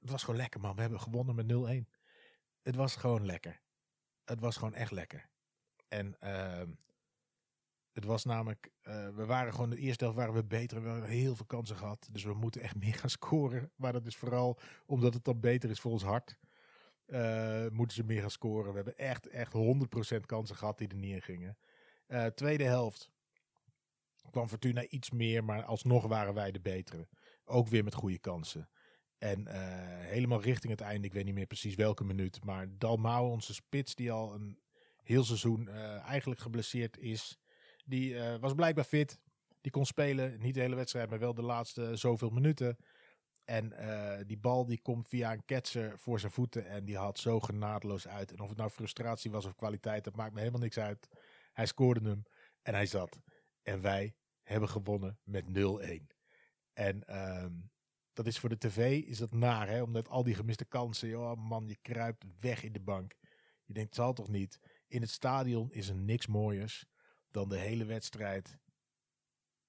het 0.00 0.10
was 0.10 0.22
gewoon 0.22 0.40
lekker, 0.40 0.60
man. 0.60 0.74
We 0.74 0.80
hebben 0.80 1.00
gewonnen 1.00 1.34
met 1.34 1.86
0-1. 1.86 1.98
Het 2.62 2.76
was 2.76 2.96
gewoon 2.96 3.26
lekker. 3.26 3.60
Het 4.24 4.40
was 4.40 4.56
gewoon 4.56 4.74
echt 4.74 4.90
lekker. 4.90 5.28
En 5.90 6.16
uh, 6.24 6.62
het 7.92 8.04
was 8.04 8.24
namelijk, 8.24 8.70
uh, 8.82 9.08
we 9.08 9.26
waren 9.26 9.52
gewoon 9.52 9.70
de 9.70 9.76
eerste 9.76 10.04
helft 10.04 10.18
waren 10.18 10.34
we 10.34 10.44
beter. 10.44 10.82
We 10.82 10.88
hebben 10.88 11.08
heel 11.08 11.36
veel 11.36 11.46
kansen 11.46 11.76
gehad. 11.76 12.08
Dus 12.10 12.24
we 12.24 12.34
moeten 12.34 12.60
echt 12.60 12.76
meer 12.84 12.94
gaan 12.94 13.10
scoren. 13.10 13.70
Maar 13.76 13.92
dat 13.92 14.06
is 14.06 14.16
vooral 14.16 14.58
omdat 14.86 15.14
het 15.14 15.24
dan 15.24 15.40
beter 15.40 15.70
is 15.70 15.80
voor 15.80 15.92
ons 15.92 16.02
hart. 16.02 16.38
Uh, 17.06 17.66
moeten 17.68 17.96
ze 17.96 18.04
meer 18.04 18.20
gaan 18.20 18.30
scoren. 18.30 18.70
We 18.70 18.76
hebben 18.76 18.98
echt, 18.98 19.26
echt 19.26 19.52
100% 20.16 20.20
kansen 20.26 20.56
gehad 20.56 20.78
die 20.78 20.88
er 20.88 21.04
in 21.04 21.22
gingen. 21.22 21.58
Uh, 22.08 22.26
tweede 22.26 22.64
helft 22.64 23.10
kwam 24.30 24.48
Fortuna 24.48 24.86
iets 24.86 25.10
meer, 25.10 25.44
maar 25.44 25.64
alsnog 25.64 26.06
waren 26.06 26.34
wij 26.34 26.52
de 26.52 26.60
betere. 26.60 27.08
Ook 27.44 27.68
weer 27.68 27.84
met 27.84 27.94
goede 27.94 28.18
kansen. 28.18 28.68
En 29.18 29.46
helemaal 30.06 30.40
richting 30.40 30.72
het 30.72 30.80
einde, 30.80 31.06
ik 31.06 31.12
weet 31.12 31.24
niet 31.24 31.34
meer 31.34 31.46
precies 31.46 31.74
welke 31.74 32.04
minuut, 32.04 32.44
maar 32.44 32.78
Dalmau, 32.78 33.30
onze 33.30 33.54
spits, 33.54 33.94
die 33.94 34.12
al 34.12 34.34
een 34.34 34.58
heel 35.02 35.24
seizoen 35.24 35.68
uh, 35.68 36.02
eigenlijk 36.02 36.40
geblesseerd 36.40 36.98
is, 36.98 37.38
die 37.84 38.12
uh, 38.12 38.36
was 38.36 38.54
blijkbaar 38.54 38.84
fit. 38.84 39.20
Die 39.60 39.72
kon 39.72 39.86
spelen, 39.86 40.40
niet 40.40 40.54
de 40.54 40.60
hele 40.60 40.74
wedstrijd, 40.74 41.10
maar 41.10 41.18
wel 41.18 41.34
de 41.34 41.42
laatste 41.42 41.96
zoveel 41.96 42.30
minuten. 42.30 42.76
En 43.50 43.72
eh, 43.72 44.24
die 44.26 44.38
bal 44.38 44.66
die 44.66 44.80
komt 44.80 45.08
via 45.08 45.32
een 45.32 45.44
ketser 45.44 45.98
voor 45.98 46.20
zijn 46.20 46.32
voeten 46.32 46.66
en 46.66 46.84
die 46.84 46.96
haalt 46.96 47.18
zo 47.18 47.40
genadeloos 47.40 48.08
uit. 48.08 48.32
En 48.32 48.40
of 48.40 48.48
het 48.48 48.58
nou 48.58 48.70
frustratie 48.70 49.30
was 49.30 49.44
of 49.44 49.54
kwaliteit, 49.54 50.04
dat 50.04 50.16
maakt 50.16 50.32
me 50.32 50.38
helemaal 50.38 50.60
niks 50.60 50.78
uit. 50.78 51.08
Hij 51.52 51.66
scoorde 51.66 52.08
hem 52.08 52.22
en 52.62 52.74
hij 52.74 52.86
zat. 52.86 53.20
En 53.62 53.80
wij 53.80 54.14
hebben 54.42 54.68
gewonnen 54.68 55.18
met 55.22 55.44
0-1. 55.44 55.50
En 56.72 57.04
ehm, 57.04 57.52
dat 58.12 58.26
is 58.26 58.38
voor 58.38 58.48
de 58.48 58.58
tv 58.58 59.02
is 59.02 59.18
dat 59.18 59.32
naar, 59.32 59.68
hè? 59.68 59.82
omdat 59.82 60.08
al 60.08 60.22
die 60.22 60.34
gemiste 60.34 60.64
kansen, 60.64 61.18
oh 61.18 61.48
man, 61.48 61.68
je 61.68 61.76
kruipt 61.82 62.24
weg 62.40 62.62
in 62.62 62.72
de 62.72 62.80
bank. 62.80 63.14
Je 63.64 63.72
denkt, 63.72 63.88
het 63.88 63.98
zal 63.98 64.12
toch 64.12 64.28
niet? 64.28 64.58
In 64.90 65.00
het 65.00 65.10
stadion 65.10 65.72
is 65.72 65.88
er 65.88 65.94
niks 65.94 66.26
mooiers 66.26 66.84
dan 67.30 67.48
de 67.48 67.58
hele 67.58 67.84
wedstrijd 67.84 68.58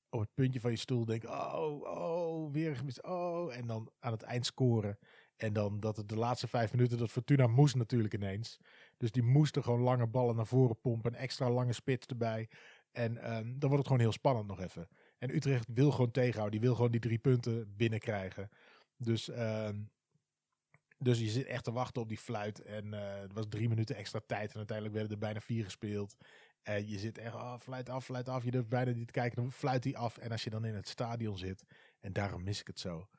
op 0.10 0.20
het 0.20 0.34
puntje 0.34 0.60
van 0.60 0.72
je 0.72 0.78
stoel 0.78 1.06
denken, 1.06 1.30
oh, 1.30 1.82
oh, 1.82 2.51
weer 2.51 2.75
gemist, 2.75 3.04
oh. 3.04 3.56
En 3.56 3.68
dan 3.68 3.92
aan 4.00 4.12
het 4.12 4.22
eind 4.22 4.46
scoren. 4.46 4.98
En 5.36 5.54
dan 5.54 5.80
dat 5.80 5.98
het 5.98 6.10
de 6.10 6.16
laatste 6.16 6.48
vijf 6.48 6.72
minuten, 6.72 6.98
dat 6.98 7.12
Fortuna 7.12 7.48
moest 7.48 7.75
natuurlijk 7.75 8.13
ineens. 8.13 8.58
Dus 8.98 9.12
die 9.12 9.24
moesten 9.24 9.63
gewoon 9.63 9.82
lange 9.82 10.08
ballen 10.08 10.36
naar 10.36 10.48
voren 10.48 10.80
pompen, 10.80 11.16
extra 11.16 11.50
lange 11.50 11.74
spits 11.74 12.08
erbij. 12.08 12.50
En 12.92 13.36
um, 13.36 13.60
dan 13.60 13.70
wordt 13.70 13.78
het 13.78 13.88
gewoon 13.88 14.00
heel 14.01 14.12
spannend 14.12 14.48
nog 14.48 14.60
even. 14.60 14.88
En 15.18 15.36
Utrecht 15.36 15.68
wil 15.74 15.92
gewoon 15.92 16.12
tegenhouden, 16.12 16.60
die 16.60 16.68
wil 16.68 16.75
gewoon 16.75 16.92
die 16.92 17.00
drie 17.00 17.20
punten 17.20 17.75
binnenkrijgen. 17.75 18.50
Dus, 18.98 19.28
um, 19.28 19.90
dus 21.03 21.20
je 21.20 21.29
zit 21.29 21.46
echt 21.46 21.63
te 21.63 21.72
wachten 21.72 22.01
op 22.01 22.10
die 22.10 22.17
fluit. 22.17 22.62
En 22.62 22.86
uh, 22.86 23.22
er 23.22 23.34
was 23.34 23.46
drie 23.50 23.70
minuten 23.70 23.96
extra 23.96 24.22
tijd 24.25 24.51
en 24.51 24.58
uiteindelijk 24.58 24.96
werden 24.98 25.13
er 25.13 25.22
bijna 25.22 25.39
vier 25.39 25.63
gespeeld. 25.63 26.15
En 26.62 26.88
je 26.88 27.00
zit 27.00 27.17
echt, 27.17 27.36
oh, 27.36 27.60
fluit 27.60 27.89
af, 27.89 28.05
fluit 28.05 28.29
af. 28.29 28.43
Je 28.43 28.51
durft 28.51 28.70
bijna 28.70 28.91
niet 28.91 29.08
te 29.08 29.13
kijken, 29.13 29.41
dan 29.41 29.51
fluit 29.51 29.84
hij 29.84 29.96
af. 29.96 30.17
En 30.17 30.31
als 30.31 30.43
je 30.43 30.50
dan 30.50 30.65
in 30.65 30.75
het 30.75 30.88
stadion 30.88 31.38
zit, 31.38 31.63
en 32.00 32.13
daarom 32.13 32.43
mis 32.43 32.60
ik 32.60 32.67
het 32.67 32.79
zo. 32.79 33.10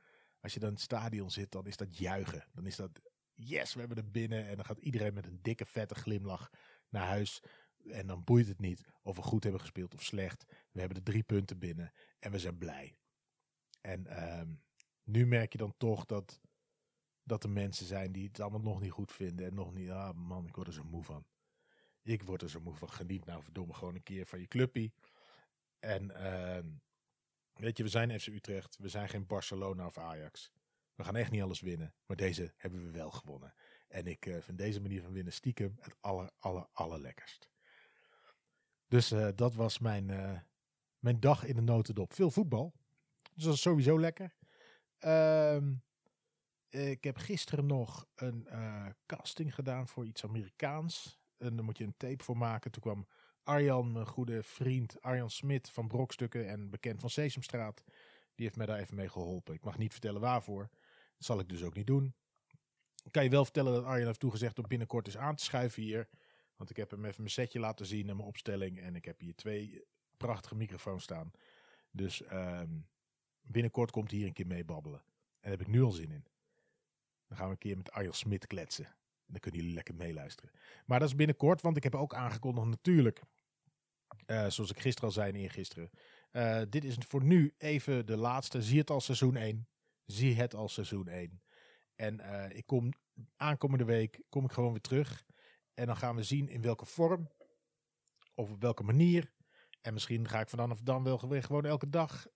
Als 0.41 0.55
je 0.55 0.61
dan 0.61 0.69
in 0.69 0.75
het 0.75 0.85
stadion 0.85 1.31
zit, 1.31 1.51
dan 1.51 1.67
is 1.67 1.77
dat 1.77 1.99
juichen. 1.99 2.45
Dan 2.53 2.67
is 2.67 2.77
dat, 2.77 3.01
yes, 3.35 3.75
we 3.75 3.81
hebben 3.81 3.99
er 3.99 4.11
binnen. 4.11 4.47
En 4.47 4.57
dan 4.57 4.65
gaat 4.65 4.79
iedereen 4.79 5.15
met 5.15 5.27
een 5.27 5.39
dikke, 5.43 5.67
vette 5.67 5.95
glimlach 5.95 6.51
naar 6.89 7.07
huis. 7.07 7.43
En 7.91 8.07
dan 8.07 8.25
boeit 8.25 8.49
het 8.49 8.61
niet 8.61 8.83
of 9.03 9.17
we 9.17 9.23
goed 9.23 9.43
hebben 9.43 9.61
gespeeld 9.61 9.95
of 9.95 10.03
slecht. 10.03 10.45
We 10.71 10.79
hebben 10.81 11.05
de 11.05 11.11
drie 11.11 11.23
punten 11.23 11.59
binnen 11.59 11.93
en 12.19 12.31
we 12.31 12.39
zijn 12.39 12.59
blij. 12.59 12.97
En 13.81 14.23
um, 14.39 14.63
nu 15.05 15.27
merk 15.27 15.53
je 15.53 15.59
dan 15.59 15.75
toch 15.77 16.07
dat, 16.07 16.41
dat 17.23 17.45
er 17.45 17.51
mensen 17.51 17.87
zijn 17.87 18.13
die 18.13 18.27
het 18.27 18.41
allemaal 18.41 18.61
nog 18.61 18.81
niet 18.81 18.91
goed 18.91 19.13
vinden. 19.13 19.47
En 19.47 19.55
nog 19.55 19.73
niet, 19.73 19.91
ah 19.91 20.15
man, 20.15 20.47
ik 20.47 20.55
word 20.55 20.67
er 20.67 20.73
zo 20.73 20.85
moe 20.85 21.03
van. 21.03 21.25
Ik 22.03 22.23
word 22.23 22.43
er 22.43 22.51
zo 22.51 22.61
moe 22.61 22.75
van. 22.75 22.91
Geniet 22.91 23.25
nou 23.25 23.43
verdomme 23.43 23.75
gewoon 23.75 23.95
een 23.95 24.03
keer 24.03 24.27
van 24.27 24.41
je 24.41 24.47
clubpie. 24.47 24.93
En 25.79 26.11
uh, 26.11 26.59
weet 27.55 27.77
je, 27.77 27.83
we 27.83 27.89
zijn 27.89 28.21
FC 28.21 28.27
Utrecht. 28.27 28.77
We 28.79 28.89
zijn 28.89 29.09
geen 29.09 29.27
Barcelona 29.27 29.87
of 29.87 29.99
Ajax. 29.99 30.53
We 30.95 31.05
gaan 31.05 31.17
echt 31.17 31.31
niet 31.31 31.43
alles 31.43 31.61
winnen. 31.61 31.95
Maar 32.07 32.17
deze 32.17 32.53
hebben 32.57 32.85
we 32.85 32.91
wel 32.91 33.11
gewonnen. 33.11 33.55
En 33.89 34.07
ik 34.07 34.27
uh, 34.27 34.41
vind 34.41 34.59
deze 34.59 34.81
manier 34.81 35.03
van 35.03 35.13
winnen 35.13 35.33
stiekem 35.33 35.77
het 35.81 35.97
aller, 36.01 36.31
aller, 36.39 36.67
allerlekkerst. 36.73 37.51
Dus 38.89 39.13
uh, 39.13 39.29
dat 39.35 39.55
was 39.55 39.79
mijn, 39.79 40.09
uh, 40.09 40.39
mijn 40.99 41.21
dag 41.21 41.45
in 41.45 41.55
de 41.55 41.63
notendop. 41.63 42.13
Veel 42.13 42.31
voetbal. 42.31 42.73
Dus 43.35 43.45
dat 43.45 43.55
is 43.55 43.61
sowieso 43.61 44.01
lekker. 44.01 44.35
Ehm, 44.99 45.75
ik 46.73 47.05
heb 47.05 47.17
gisteren 47.17 47.67
nog 47.67 48.07
een 48.15 48.47
casting 49.07 49.55
gedaan 49.55 49.89
voor 49.89 50.07
iets 50.07 50.25
Amerikaans. 50.25 51.21
En 51.39 51.57
daar 51.57 51.65
moet 51.65 51.79
je 51.79 51.85
een 51.85 51.97
tape 51.97 52.25
voor 52.25 52.37
maken. 52.37 52.71
Toen 52.71 52.83
kwam 52.83 53.07
Arjan, 53.43 53.93
mijn 53.93 54.07
goede 54.07 54.43
vriend, 54.43 55.03
Arjan 55.03 55.31
Smit 55.31 55.71
van 55.71 55.89
Brokstukken 55.89 56.49
en 56.49 56.71
bekend 56.71 57.01
van 57.01 57.11
Sesamstraat. 57.11 57.83
Die 58.35 58.45
heeft 58.45 58.57
mij 58.57 58.67
daar 58.67 58.79
even 58.79 58.97
mee 58.97 59.09
geholpen. 59.09 59.55
Ik 59.55 59.65
mag 59.65 59.79
niet 59.79 59.93
vertellen 59.93 60.21
waarvoor. 60.21 60.69
Dat 61.17 61.27
zal 61.27 61.39
ik 61.39 61.49
dus 61.49 61.63
ook 61.63 61.75
niet 61.75 61.87
doen. 61.87 62.15
Ik 63.05 63.13
kan 63.13 63.25
je 63.25 63.31
wel 63.31 63.45
vertellen 63.45 63.73
dat 63.73 63.85
Arjan 63.85 64.07
heeft 64.07 64.21
toegezegd 64.21 64.59
om 64.59 64.69
binnenkort 64.69 65.07
eens 65.07 65.17
aan 65.17 65.37
te 65.37 65.45
schuiven 65.45 65.83
hier. 65.83 66.09
Want 66.57 66.71
ik 66.71 66.77
heb 66.77 66.91
hem 66.91 67.05
even 67.05 67.21
mijn 67.23 67.31
setje 67.31 67.61
laten 67.61 67.87
zien 67.87 68.09
en 68.09 68.17
mijn 68.17 68.29
opstelling. 68.29 68.81
En 68.81 68.97
ik 68.97 69.05
heb 69.05 69.21
hier 69.21 69.35
twee 69.35 69.85
prachtige 70.17 70.55
microfoons 70.55 71.03
staan. 71.03 71.31
Dus 71.91 72.23
um, 72.33 72.89
binnenkort 73.41 73.91
komt 73.91 74.11
hij 74.11 74.19
hier 74.19 74.29
een 74.29 74.35
keer 74.35 74.47
mee 74.47 74.65
babbelen. 74.65 75.01
En 75.01 75.51
daar 75.51 75.51
heb 75.51 75.61
ik 75.61 75.67
nu 75.67 75.83
al 75.83 75.91
zin 75.91 76.11
in. 76.11 76.27
Dan 77.33 77.41
gaan 77.41 77.51
we 77.51 77.57
een 77.57 77.69
keer 77.69 77.77
met 77.77 77.91
Arjan 77.91 78.15
Smit 78.15 78.47
kletsen. 78.47 78.85
Dan 79.27 79.41
kunnen 79.41 79.61
jullie 79.61 79.75
lekker 79.75 79.95
meeluisteren. 79.95 80.51
Maar 80.87 80.99
dat 80.99 81.09
is 81.09 81.15
binnenkort, 81.15 81.61
want 81.61 81.77
ik 81.77 81.83
heb 81.83 81.95
ook 81.95 82.15
aangekondigd 82.15 82.67
natuurlijk. 82.67 83.23
Uh, 84.27 84.49
zoals 84.49 84.71
ik 84.71 84.81
gisteren 84.81 85.09
al 85.09 85.15
zei 85.15 85.33
en 85.33 85.39
eergisteren. 85.39 85.91
Uh, 86.33 86.61
dit 86.69 86.85
is 86.85 86.97
voor 86.99 87.25
nu 87.25 87.55
even 87.59 88.07
de 88.07 88.17
laatste. 88.17 88.63
Zie 88.63 88.79
het 88.79 88.91
als 88.91 89.05
seizoen 89.05 89.37
1. 89.37 89.69
Zie 90.05 90.35
het 90.35 90.55
als 90.55 90.73
seizoen 90.73 91.09
1. 91.09 91.43
En 91.95 92.21
uh, 92.21 92.45
ik 92.51 92.67
kom 92.67 92.93
aankomende 93.37 93.85
week 93.85 94.21
kom 94.29 94.45
ik 94.45 94.53
gewoon 94.53 94.71
weer 94.71 94.81
terug. 94.81 95.25
En 95.75 95.87
dan 95.87 95.97
gaan 95.97 96.17
we 96.17 96.23
zien 96.23 96.49
in 96.49 96.63
welke 96.63 96.87
vorm. 96.87 97.31
Of 98.35 98.51
op 98.51 98.61
welke 98.61 98.83
manier. 98.83 99.33
En 99.81 99.93
misschien 99.93 100.29
ga 100.29 100.41
ik 100.41 100.49
vanaf 100.49 100.81
dan 100.81 101.03
wel 101.03 101.19
gewoon 101.19 101.65
elke 101.65 101.91
dag. 101.91 102.27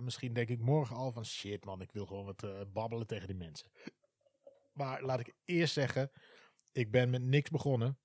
misschien 0.00 0.32
denk 0.32 0.48
ik 0.48 0.60
morgen 0.60 0.96
al 0.96 1.12
van 1.12 1.24
shit 1.24 1.64
man, 1.64 1.80
ik 1.80 1.92
wil 1.92 2.06
gewoon 2.06 2.24
wat 2.24 2.72
babbelen 2.72 3.06
tegen 3.06 3.26
die 3.26 3.36
mensen. 3.36 3.70
Maar 4.76 5.02
laat 5.02 5.20
ik 5.20 5.34
eerst 5.44 5.72
zeggen, 5.72 6.10
ik 6.72 6.90
ben 6.90 7.10
met 7.10 7.22
niks 7.22 7.50
begonnen. 7.50 7.98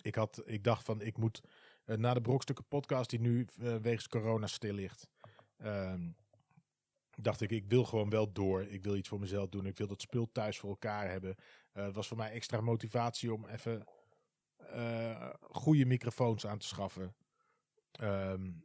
Ik, 0.00 0.14
had, 0.14 0.42
ik 0.44 0.64
dacht 0.64 0.84
van, 0.84 1.00
ik 1.00 1.16
moet 1.16 1.40
uh, 1.86 1.96
na 1.96 2.14
de 2.14 2.20
Brokstukken 2.20 2.66
podcast 2.68 3.10
die 3.10 3.20
nu 3.20 3.46
uh, 3.58 3.76
wegens 3.76 4.08
corona 4.08 4.46
stil 4.46 4.74
ligt. 4.74 5.08
Um, 5.58 6.16
dacht 7.16 7.40
ik, 7.40 7.50
ik 7.50 7.66
wil 7.68 7.84
gewoon 7.84 8.10
wel 8.10 8.32
door. 8.32 8.62
Ik 8.62 8.82
wil 8.82 8.96
iets 8.96 9.08
voor 9.08 9.20
mezelf 9.20 9.48
doen. 9.48 9.66
Ik 9.66 9.76
wil 9.76 9.86
dat 9.86 10.00
spul 10.00 10.32
thuis 10.32 10.58
voor 10.58 10.70
elkaar 10.70 11.10
hebben. 11.10 11.34
Uh, 11.74 11.84
het 11.84 11.94
was 11.94 12.08
voor 12.08 12.16
mij 12.16 12.30
extra 12.30 12.60
motivatie 12.60 13.32
om 13.32 13.46
even 13.46 13.86
goede 15.40 15.84
microfoons 15.84 16.46
aan 16.46 16.58
te 16.58 16.66
schaffen. 16.66 17.14
Um, 18.00 18.64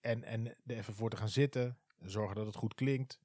en, 0.00 0.24
en 0.24 0.46
er 0.46 0.76
even 0.76 0.94
voor 0.94 1.10
te 1.10 1.16
gaan 1.16 1.28
zitten. 1.28 1.78
Zorgen 1.98 2.36
dat 2.36 2.46
het 2.46 2.56
goed 2.56 2.74
klinkt. 2.74 3.20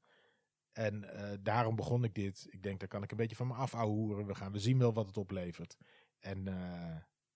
En 0.72 1.04
uh, 1.04 1.32
daarom 1.40 1.76
begon 1.76 2.04
ik 2.04 2.14
dit. 2.14 2.48
Ik 2.50 2.64
denk, 2.64 2.80
daar 2.80 2.88
kan 2.88 3.04
ik 3.04 3.12
een 3.12 3.18
beetje 3.18 3.36
van 3.36 3.48
me 3.48 3.54
afouwen. 3.54 4.26
We 4.26 4.36
gaan 4.36 4.52
we 4.52 4.60
zien 4.60 4.78
wel 4.78 4.94
wat 4.94 5.08
het 5.08 5.18
oplevert. 5.18 5.78
En 6.20 6.38
uh, 6.38 6.54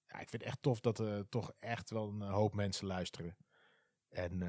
ja, 0.07 0.19
ik 0.19 0.29
vind 0.29 0.31
het 0.31 0.43
echt 0.43 0.61
tof 0.61 0.79
dat 0.79 0.99
er 0.99 1.29
toch 1.29 1.53
echt 1.59 1.89
wel 1.89 2.09
een 2.09 2.21
hoop 2.21 2.53
mensen 2.53 2.87
luisteren. 2.87 3.37
En 4.09 4.39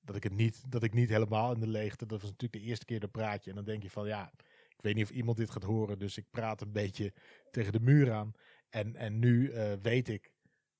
dat 0.00 0.16
ik 0.16 0.22
het 0.22 0.32
niet, 0.32 0.70
dat 0.70 0.82
ik 0.82 0.94
niet 0.94 1.08
helemaal 1.08 1.52
in 1.52 1.60
de 1.60 1.66
leegte. 1.66 2.06
Dat 2.06 2.20
was 2.20 2.30
natuurlijk 2.30 2.62
de 2.62 2.68
eerste 2.68 2.84
keer 2.84 3.00
dat 3.00 3.10
praatje. 3.10 3.50
En 3.50 3.56
dan 3.56 3.64
denk 3.64 3.82
je 3.82 3.90
van 3.90 4.06
ja, 4.06 4.32
ik 4.68 4.82
weet 4.82 4.94
niet 4.94 5.04
of 5.04 5.10
iemand 5.10 5.36
dit 5.36 5.50
gaat 5.50 5.62
horen. 5.62 5.98
Dus 5.98 6.16
ik 6.16 6.26
praat 6.30 6.60
een 6.60 6.72
beetje 6.72 7.12
tegen 7.50 7.72
de 7.72 7.80
muur 7.80 8.12
aan. 8.12 8.32
En, 8.68 8.96
en 8.96 9.18
nu 9.18 9.52
weet 9.82 10.08
ik 10.08 10.32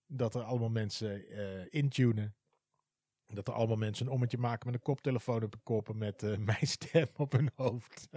dat 0.06 0.34
er 0.34 0.42
allemaal 0.42 0.70
mensen 0.70 1.30
intunen. 1.70 2.34
Dat 3.34 3.48
er 3.48 3.54
allemaal 3.54 3.76
mensen 3.76 4.06
een 4.06 4.12
ommetje 4.12 4.38
maken 4.38 4.66
met 4.66 4.74
een 4.74 4.82
koptelefoon 4.82 5.42
op 5.42 5.52
de 5.52 5.58
kop 5.62 5.94
met 5.94 6.22
uh, 6.22 6.36
mijn 6.50 6.66
stem 6.66 7.06
op 7.16 7.32
hun 7.32 7.50
hoofd. 7.54 8.08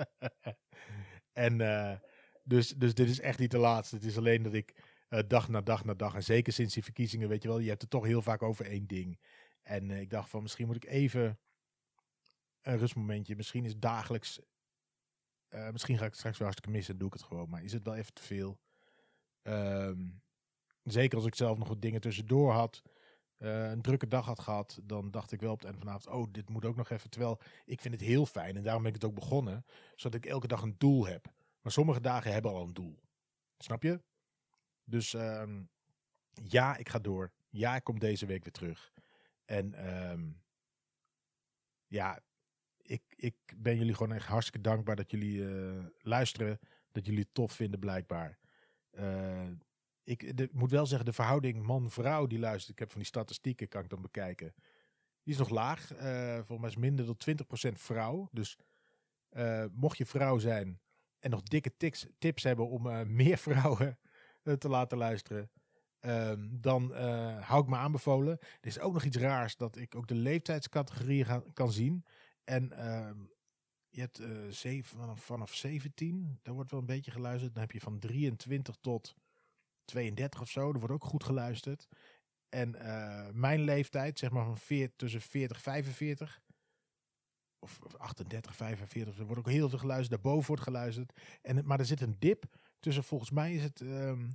en 1.34 1.60
uh, 1.60 1.96
dus, 2.44 2.70
dus 2.70 2.94
dit 2.94 3.10
is 3.10 3.20
echt 3.20 3.40
niet 3.40 3.52
de 3.52 3.58
laatste. 3.58 3.96
Het 3.96 4.06
is 4.06 4.18
alleen 4.18 4.44
dat 4.44 4.54
ik 4.54 4.76
uh, 5.10 5.20
dag 5.28 5.48
na 5.48 5.62
dag 5.62 5.86
na 5.86 5.94
dag, 5.94 6.16
en 6.16 6.24
zeker 6.24 6.54
sinds 6.54 6.74
die 6.74 6.84
verkiezingen, 6.84 7.30
weet 7.30 7.42
je 7.42 7.48
wel, 7.48 7.60
je 7.60 7.70
hebt 7.70 7.82
het 7.82 7.90
toch 7.90 8.06
heel 8.06 8.22
vaak 8.22 8.42
over 8.42 8.66
één 8.66 8.88
ding. 8.88 9.20
En 9.62 9.92
ik 9.92 10.10
dacht 10.10 10.30
van 10.30 10.42
misschien 10.42 10.68
moet 10.68 10.76
ik 10.76 10.86
even 10.86 11.40
een 12.62 12.78
rustmomentje. 12.78 13.36
Misschien 13.36 13.66
is 13.66 13.78
dagelijks, 13.78 14.40
misschien 15.72 15.98
ga 15.98 16.04
ik 16.04 16.10
het 16.10 16.20
straks 16.20 16.38
wel 16.38 16.48
hartstikke 16.48 16.78
missen, 16.78 16.98
doe 16.98 17.08
ik 17.08 17.14
het 17.14 17.24
gewoon. 17.24 17.50
Maar 17.50 17.64
is 17.64 17.74
het 17.74 17.84
wel 17.84 17.96
even 17.96 18.14
te 18.14 18.24
veel? 18.24 18.60
Um, 19.44 20.22
zeker 20.84 21.18
als 21.18 21.28
ik 21.28 21.36
zelf 21.36 21.58
nog 21.58 21.68
wat 21.68 21.82
dingen 21.82 22.02
tussendoor 22.02 22.52
had 22.52 22.82
uh, 23.44 23.70
een 23.70 23.82
drukke 23.82 24.08
dag 24.08 24.26
had 24.26 24.40
gehad, 24.40 24.80
dan 24.84 25.12
dacht 25.12 25.32
ik 25.32 25.42
wel 25.42 25.52
op 25.52 25.58
het 25.58 25.66
einde 25.66 25.80
vanavond, 25.80 26.16
oh, 26.16 26.32
dit 26.32 26.50
moet 26.50 26.66
ook 26.66 26.76
nog 26.76 26.90
even. 26.90 27.10
Terwijl 27.10 27.40
ik 27.66 27.82
vind 27.82 27.94
het 27.94 28.04
heel 28.04 28.26
fijn 28.26 28.56
en 28.56 28.64
daarom 28.64 28.82
ben 28.82 28.94
ik 28.94 29.02
het 29.02 29.10
ook 29.10 29.16
begonnen, 29.16 29.66
zodat 29.96 30.24
ik 30.24 30.26
elke 30.26 30.48
dag 30.48 30.62
een 30.62 30.76
doel 30.78 31.06
heb. 31.06 31.34
Maar 31.62 31.72
sommige 31.72 32.02
dagen 32.02 32.34
hebben 32.34 32.52
al 32.52 32.64
een 32.64 32.74
doel. 32.74 33.00
Snap 33.58 33.84
je? 33.84 34.02
Dus 34.84 35.14
um, 35.14 35.70
ja, 36.44 36.78
ik 36.78 36.90
ga 36.90 37.00
door. 37.00 37.32
Ja, 37.50 37.76
ik 37.76 37.84
kom 37.84 38.00
deze 38.00 38.26
week 38.26 38.44
weer 38.44 38.54
terug. 38.54 38.94
En 39.46 39.94
um, 40.12 40.42
ja, 41.88 42.20
ik, 42.78 43.04
ik 43.16 43.36
ben 43.58 43.78
jullie 43.78 43.94
gewoon 43.94 44.14
echt 44.14 44.28
hartstikke 44.28 44.70
dankbaar 44.70 44.96
dat 44.96 45.12
jullie 45.12 45.38
uh, 45.38 45.86
luisteren. 46.00 46.60
Dat 46.92 47.06
jullie 47.06 47.22
het 47.22 47.34
tof 47.34 47.52
vinden 47.52 47.80
blijkbaar. 47.80 48.40
Uh, 48.92 49.48
ik 50.04 50.54
moet 50.54 50.72
wel 50.72 50.86
zeggen, 50.86 51.06
de 51.06 51.14
verhouding 51.14 51.66
man-vrouw 51.66 52.28
die 52.28 52.40
luistert, 52.40 52.72
ik 52.72 52.80
heb 52.80 52.90
van 52.90 53.00
die 53.00 53.08
statistieken, 53.08 53.68
kan 53.68 53.84
ik 53.84 53.90
dan 53.90 54.02
bekijken. 54.02 54.54
Die 55.24 55.34
is 55.34 55.40
nog 55.40 55.50
laag. 55.50 55.94
Uh, 55.94 56.34
volgens 56.34 56.60
mij 56.60 56.70
is 56.70 56.76
minder 56.76 57.06
dan 57.06 57.18
20% 57.70 57.72
vrouw. 57.78 58.30
Dus 58.32 58.58
uh, 59.32 59.66
mocht 59.72 59.98
je 59.98 60.06
vrouw 60.06 60.40
zijn 60.40 60.80
en 61.20 61.30
nog 61.30 61.44
dikke 61.44 61.78
tips, 62.18 62.44
hebben 62.44 62.70
om 62.70 62.86
uh, 62.86 63.02
meer 63.22 63.38
vrouwen 63.38 64.00
te 64.58 64.70
laten 64.70 64.98
luisteren, 64.98 65.52
ehm, 66.00 66.48
dan 66.52 66.94
hou 67.40 67.64
ik 67.64 67.70
me 67.70 67.76
aanbevolen. 67.76 68.38
Er 68.40 68.68
is 68.68 68.80
ook 68.80 68.94
nog 68.94 69.04
iets 69.04 69.18
raars 69.18 69.56
dat 69.56 69.78
ik 69.78 69.96
ook 69.96 70.08
de 70.08 70.16
leeftijdscategorie 70.16 71.26
ga, 71.26 71.44
kan 71.54 71.72
zien. 71.72 72.06
En 72.44 72.72
ehm, 72.72 73.18
je 73.94 74.02
hebt 74.02 74.20
eh, 74.20 74.84
vanaf, 74.84 75.24
vanaf 75.24 75.54
17, 75.54 76.40
daar 76.42 76.54
wordt 76.54 76.72
wel 76.72 76.80
een 76.80 76.86
beetje 76.86 77.12
geluisterd. 77.12 77.54
Dan 77.54 77.62
heb 77.62 77.72
je 77.72 77.80
van 77.80 78.00
23 78.00 78.76
tot 78.82 79.16
32 79.86 80.42
of 80.42 80.50
zo, 80.50 80.72
daar 80.72 80.80
wordt 80.80 80.96
ook 80.96 81.10
goed 81.10 81.24
geluisterd. 81.24 81.88
En 82.50 82.76
eh, 82.76 83.30
mijn 83.32 83.62
leeftijd, 83.62 84.20
zeg 84.20 84.32
maar 84.32 84.46
van 84.46 84.58
40, 84.58 84.96
tussen 84.96 85.22
40 85.22 85.62
45, 85.62 86.42
of 87.60 87.80
of 87.82 87.96
38, 87.96 88.56
45, 88.56 89.18
er 89.18 89.26
wordt 89.26 89.40
ook 89.40 89.50
heel 89.50 89.70
veel 89.70 89.80
geluisterd. 89.80 90.22
Daarboven 90.22 90.48
wordt 90.48 90.64
geluisterd. 90.64 91.22
En, 91.42 91.66
maar 91.66 91.80
er 91.80 91.86
zit 91.86 92.02
een 92.02 92.16
dip 92.20 92.46
tussen, 92.80 93.04
volgens 93.04 93.32
mij 93.32 93.54
is 93.54 93.64
het 93.64 93.82
ehm 93.82 94.30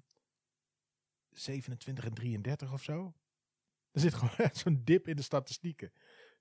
27 1.30 2.04
en 2.04 2.14
33 2.14 2.72
of 2.72 2.82
zo. 2.82 3.14
Er 3.90 4.00
zit 4.00 4.14
gewoon 4.14 4.50
zo'n 4.62 4.80
dip 4.84 5.08
in 5.08 5.16
de 5.16 5.22
statistieken. 5.22 5.92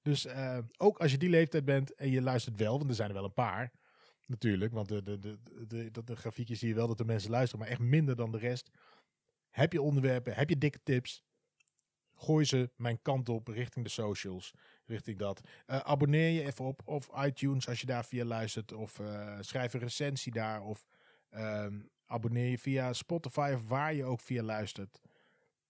Dus 0.02 0.26
eh, 0.26 0.60
ook 0.78 0.98
als 0.98 1.12
je 1.12 1.18
die 1.18 1.30
leeftijd 1.30 1.66
bent 1.66 1.94
en 1.96 2.10
je 2.10 2.22
luistert 2.22 2.56
wel, 2.56 2.78
want 2.78 2.90
er 2.90 2.96
zijn 2.96 3.10
er 3.10 3.16
wel 3.16 3.24
een 3.24 3.34
paar. 3.34 3.72
Natuurlijk, 4.26 4.74
want 4.74 4.88
de, 4.88 5.04
de, 5.04 5.20
de, 5.20 5.40
de, 5.68 5.92
de, 5.92 6.04
de 6.04 6.16
grafiekjes 6.16 6.60
zie 6.60 6.68
je 6.68 6.76
wel 6.76 6.88
dat 6.88 6.98
de 6.98 7.06
mensen 7.06 7.32
luisteren, 7.32 7.60
maar 7.60 7.72
echt 7.72 7.80
minder 7.80 8.16
dan 8.16 8.32
de 8.32 8.38
rest. 8.38 8.70
Heb 9.58 9.74
je 9.74 9.82
onderwerpen, 9.82 10.34
heb 10.34 10.50
je 10.50 10.58
dikke 10.58 10.80
tips? 10.84 11.24
Gooi 12.16 12.46
ze 12.46 12.72
mijn 12.76 13.02
kant 13.02 13.30
op 13.30 13.48
richting 13.48 13.86
de 13.86 13.92
socials, 13.92 14.54
richting 14.86 15.18
dat. 15.18 15.42
Eh, 15.66 15.80
abonneer 15.80 16.30
je 16.30 16.46
even 16.46 16.66
op 16.66 16.82
of 16.86 17.10
iTunes 17.26 17.68
als 17.68 17.80
je 17.80 17.86
daar 17.86 18.06
via 18.06 18.26
luistert, 18.26 18.72
of 18.72 19.00
eh, 19.00 19.38
schrijf 19.40 19.74
een 19.74 19.80
recensie 19.80 20.32
daar, 20.32 20.62
of 20.62 20.88
ehm, 21.30 21.80
abonneer 22.06 22.50
je 22.50 22.58
via 22.58 22.94
Spotify 22.94 23.52
of 23.56 23.68
waar 23.68 23.94
je 23.94 24.04
ook 24.04 24.22
via 24.22 24.44
luistert. 24.44 25.02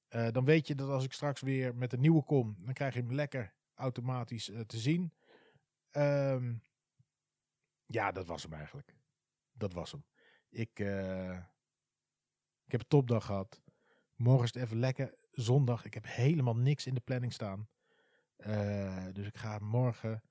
Eh, 0.08 0.28
dan 0.32 0.46
weet 0.46 0.68
je 0.68 0.76
dat 0.76 0.90
als 0.90 1.04
ik 1.04 1.14
straks 1.14 1.42
weer 1.42 1.76
met 1.76 1.94
een 1.94 2.02
nieuwe 2.02 2.24
kom, 2.24 2.56
dan 2.64 2.74
krijg 2.74 2.94
je 2.94 3.00
hem 3.00 3.14
lekker 3.14 3.54
automatisch 3.76 4.52
te 4.68 4.78
zien. 4.78 5.14
Ehm, 5.92 6.54
ja, 7.86 8.12
dat 8.12 8.26
was 8.28 8.44
hem 8.44 8.54
eigenlijk. 8.54 8.96
Dat 9.54 9.74
was 9.74 9.92
hem. 9.92 10.06
Ik, 10.50 10.80
ik 12.66 12.72
heb 12.72 12.82
een 12.82 12.88
topdag 12.88 13.26
gehad. 13.26 13.66
Morgen 14.18 14.44
is 14.44 14.54
het 14.54 14.64
even 14.64 14.80
lekker. 14.80 15.14
Zondag. 15.32 15.86
Ik 15.86 15.94
heb 15.94 16.06
helemaal 16.08 16.56
niks 16.56 16.86
in 16.86 16.94
de 16.94 17.02
planning 17.02 17.34
staan. 17.34 17.68
Eh, 18.36 19.06
dus 19.14 19.28
ik 19.28 19.38
ga 19.38 19.58
morgen. 19.60 20.24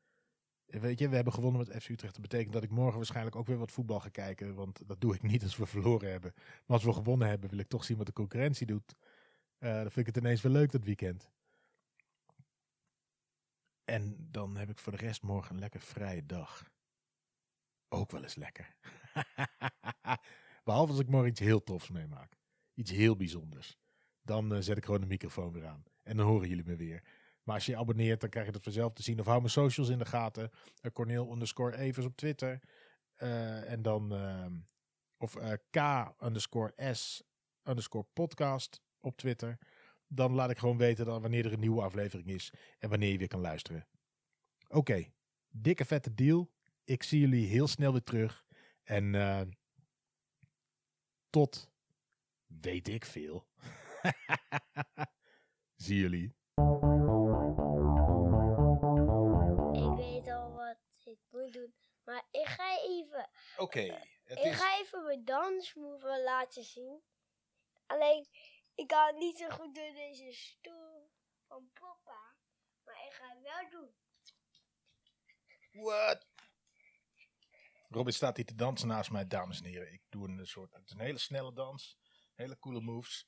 Weet 0.67 0.99
je, 0.99 1.09
we 1.09 1.15
hebben 1.15 1.33
gewonnen 1.33 1.67
met 1.67 1.83
FC 1.83 1.89
Utrecht. 1.89 2.13
Dat 2.13 2.23
betekent 2.23 2.53
dat 2.53 2.63
ik 2.63 2.71
morgen 2.71 2.97
waarschijnlijk 2.97 3.37
ook 3.37 3.47
weer 3.47 3.59
wat 3.59 3.73
voetbal 3.73 4.01
ga 4.01 4.09
kijken. 4.09 4.55
Want 4.55 4.89
dat 4.89 5.01
doe 5.01 5.15
ik 5.15 5.23
niet 5.23 5.43
als 5.43 5.57
we 5.57 5.67
verloren 5.67 6.11
hebben. 6.11 6.33
Maar 6.37 6.77
als 6.77 6.85
we 6.85 6.93
gewonnen 6.93 7.29
hebben, 7.29 7.51
wil 7.51 7.59
ik 7.59 7.69
toch 7.69 7.85
zien 7.85 7.97
wat 7.97 8.07
de 8.07 8.13
concurrentie 8.13 8.67
doet. 8.67 8.95
Eh, 9.59 9.73
dan 9.73 9.91
vind 9.91 10.09
ik 10.09 10.15
het 10.15 10.25
ineens 10.25 10.43
wel 10.43 10.53
leuk 10.53 10.71
dat 10.71 10.85
weekend. 10.85 11.31
En 13.85 14.29
dan 14.31 14.57
heb 14.57 14.71
ik 14.71 14.79
voor 14.79 14.93
de 14.93 15.05
rest 15.05 15.23
morgen 15.23 15.55
een 15.55 15.61
lekker 15.61 15.81
vrije 15.81 16.27
dag. 16.27 16.71
Ook 17.89 18.11
wel 18.11 18.23
eens 18.23 18.35
lekker. 18.35 18.77
Behalve 20.65 20.93
als 20.93 21.01
ik 21.01 21.09
morgen 21.09 21.31
iets 21.31 21.41
heel 21.41 21.63
tofs 21.63 21.91
meemaak. 21.91 22.36
Iets 22.77 22.91
heel 22.91 23.17
bijzonders. 23.17 23.79
Dan 24.23 24.55
eh, 24.55 24.61
zet 24.61 24.77
ik 24.77 24.85
gewoon 24.85 25.01
de 25.01 25.07
microfoon 25.07 25.53
weer 25.53 25.67
aan. 25.67 25.85
En 26.03 26.17
dan 26.17 26.27
horen 26.27 26.49
jullie 26.49 26.65
me 26.65 26.77
weer. 26.77 27.03
Maar 27.43 27.55
als 27.55 27.67
je 27.67 27.73
je 27.73 27.79
abonneert, 27.79 28.21
dan 28.21 28.31
krijg 28.31 28.47
je 28.47 28.53
dat 28.53 28.63
vanzelf 28.63 28.93
te 28.93 29.03
zien. 29.03 29.21
Of 29.21 29.27
hou 29.27 29.39
mijn 29.39 29.51
socials 29.51 29.89
in 29.89 29.99
de 29.99 30.05
gaten. 30.05 30.51
Uh, 30.83 30.93
Corneel 30.93 31.33
underscore 31.33 31.77
Evers 31.77 32.07
op 32.07 32.17
Twitter. 32.17 32.61
Eh, 33.15 33.71
en 33.71 33.83
dan... 33.83 34.13
ehm, 34.15 34.55
of 35.19 35.37
K 35.71 35.77
underscore 36.23 36.95
S 36.95 37.23
underscore 37.63 38.07
podcast 38.13 38.83
op 39.01 39.17
Twitter. 39.17 39.59
Dan 40.07 40.33
laat 40.33 40.51
ik 40.51 40.59
gewoon 40.59 40.77
weten 40.77 41.05
dan 41.05 41.23
wanneer 41.23 41.47
er 41.47 41.53
een 41.53 41.61
nieuwe 41.61 41.83
aflevering 41.83 42.29
is. 42.29 42.53
En 42.79 42.89
wanneer 42.89 43.13
je 43.13 43.19
weer 43.19 43.29
kan 43.29 43.41
luisteren. 43.41 43.87
Oké, 44.69 45.07
dikke 45.49 45.85
vette 45.85 46.15
deal. 46.15 46.53
Ik 46.85 47.03
zie 47.03 47.21
jullie 47.21 47.47
heel 47.47 47.67
snel 47.67 47.93
weer 47.93 48.03
terug. 48.03 48.45
En 48.83 49.15
tot 51.31 51.71
weet 52.61 52.89
ik 52.89 53.05
veel. 53.05 53.47
zie 55.85 56.01
jullie. 56.01 56.35
Ik 59.73 59.97
weet 59.97 60.29
al 60.29 60.53
wat 60.53 60.79
ik 61.05 61.19
moet 61.31 61.53
doen. 61.53 61.75
Maar 62.05 62.27
ik 62.31 62.47
ga 62.47 62.79
even, 62.81 63.31
Oké, 63.57 63.81
het 64.25 64.39
ik 64.39 64.53
ga 64.53 64.79
even 64.79 65.05
mijn 65.05 65.25
dansmove 65.25 66.23
laten 66.23 66.65
zien. 66.65 67.03
Alleen, 67.87 68.27
ik 68.75 68.87
kan 68.87 69.07
het 69.07 69.17
niet 69.17 69.39
zo 69.39 69.49
goed 69.49 69.75
door 69.75 69.93
deze 69.93 70.33
stoel 70.33 71.11
van 71.49 71.71
papa. 71.73 72.35
Maar 72.85 73.07
ik 73.07 73.13
ga 73.13 73.29
het 73.29 73.43
wel 73.43 73.71
doen. 73.71 73.95
What? 75.83 76.27
Robin 77.89 78.13
staat 78.13 78.37
hier 78.37 78.47
te 78.47 78.55
dansen 78.55 78.89
naast 78.89 79.11
mij, 79.11 79.27
dames 79.27 79.61
en 79.61 79.65
heren. 79.65 79.93
Ik 79.93 80.03
doe 80.09 80.29
een 80.29 80.47
soort, 80.47 80.73
het 80.73 80.87
is 80.87 80.93
een 80.93 81.01
hele 81.01 81.19
snelle 81.19 81.53
dans, 81.53 81.99
hele 82.37 82.59
coole 82.59 82.81
moves. 82.81 83.27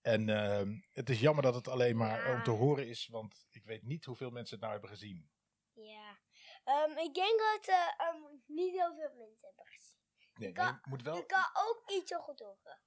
En 0.00 0.28
ehm, 0.28 0.80
het 0.92 1.10
is 1.10 1.20
jammer 1.20 1.42
dat 1.42 1.54
het 1.54 1.68
alleen 1.68 1.96
maar 1.96 2.26
Ja. 2.28 2.34
om 2.34 2.42
te 2.42 2.50
horen 2.50 2.88
is, 2.88 3.06
want 3.06 3.46
ik 3.50 3.64
weet 3.64 3.82
niet 3.82 4.04
hoeveel 4.04 4.30
mensen 4.30 4.50
het 4.54 4.60
nou 4.60 4.72
hebben 4.72 4.90
gezien. 4.98 5.30
Ja. 5.72 6.18
Ehm, 6.64 6.98
ik 6.98 7.14
denk 7.14 7.38
dat 7.40 7.66
ehm, 7.68 8.16
niet 8.46 8.72
heel 8.72 8.94
veel 8.94 9.14
mensen 9.16 9.46
hebben 9.46 9.66
gezien. 9.66 9.98
Nee, 10.34 10.52
kan- 10.52 10.66
je 10.82 10.90
moet 10.90 11.02
wel. 11.02 11.16
Je 11.16 11.26
kan 11.26 11.44
ook 11.52 11.82
niet 11.86 12.08
zo 12.08 12.20
goed 12.20 12.38
horen. 12.38 12.80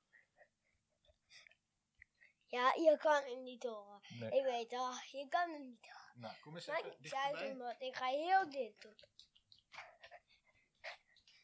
Ja, 2.48 2.74
je 2.74 2.98
kan 2.98 3.24
het 3.24 3.40
niet 3.40 3.64
horen. 3.64 4.02
Nee. 4.10 4.30
Ik 4.32 4.44
weet 4.44 4.74
al, 4.74 4.92
je 5.12 5.28
kan 5.30 5.52
het 5.52 5.62
niet 5.62 5.86
horen. 5.92 6.12
Nou, 6.14 6.36
kom 6.42 6.56
eens 6.56 6.66
Maar 6.68 6.78
even 6.80 7.02
dichterbij. 7.02 7.76
ik 7.80 7.96
ga 7.96 8.06
heel 8.06 8.50
dit 8.50 8.82
doen. 8.82 8.96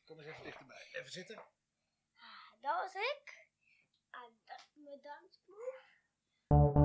Kom 0.06 0.18
eens 0.20 0.28
even 0.28 0.44
dichterbij. 0.44 0.88
Even 0.94 1.12
zitten. 1.12 1.38
Ah, 1.38 2.52
Dat 2.62 2.76
was 2.76 2.94
ik. 2.94 3.39
En 4.90 4.96
dat 4.96 5.02
mijn 5.04 5.22
dansmove. 5.22 6.79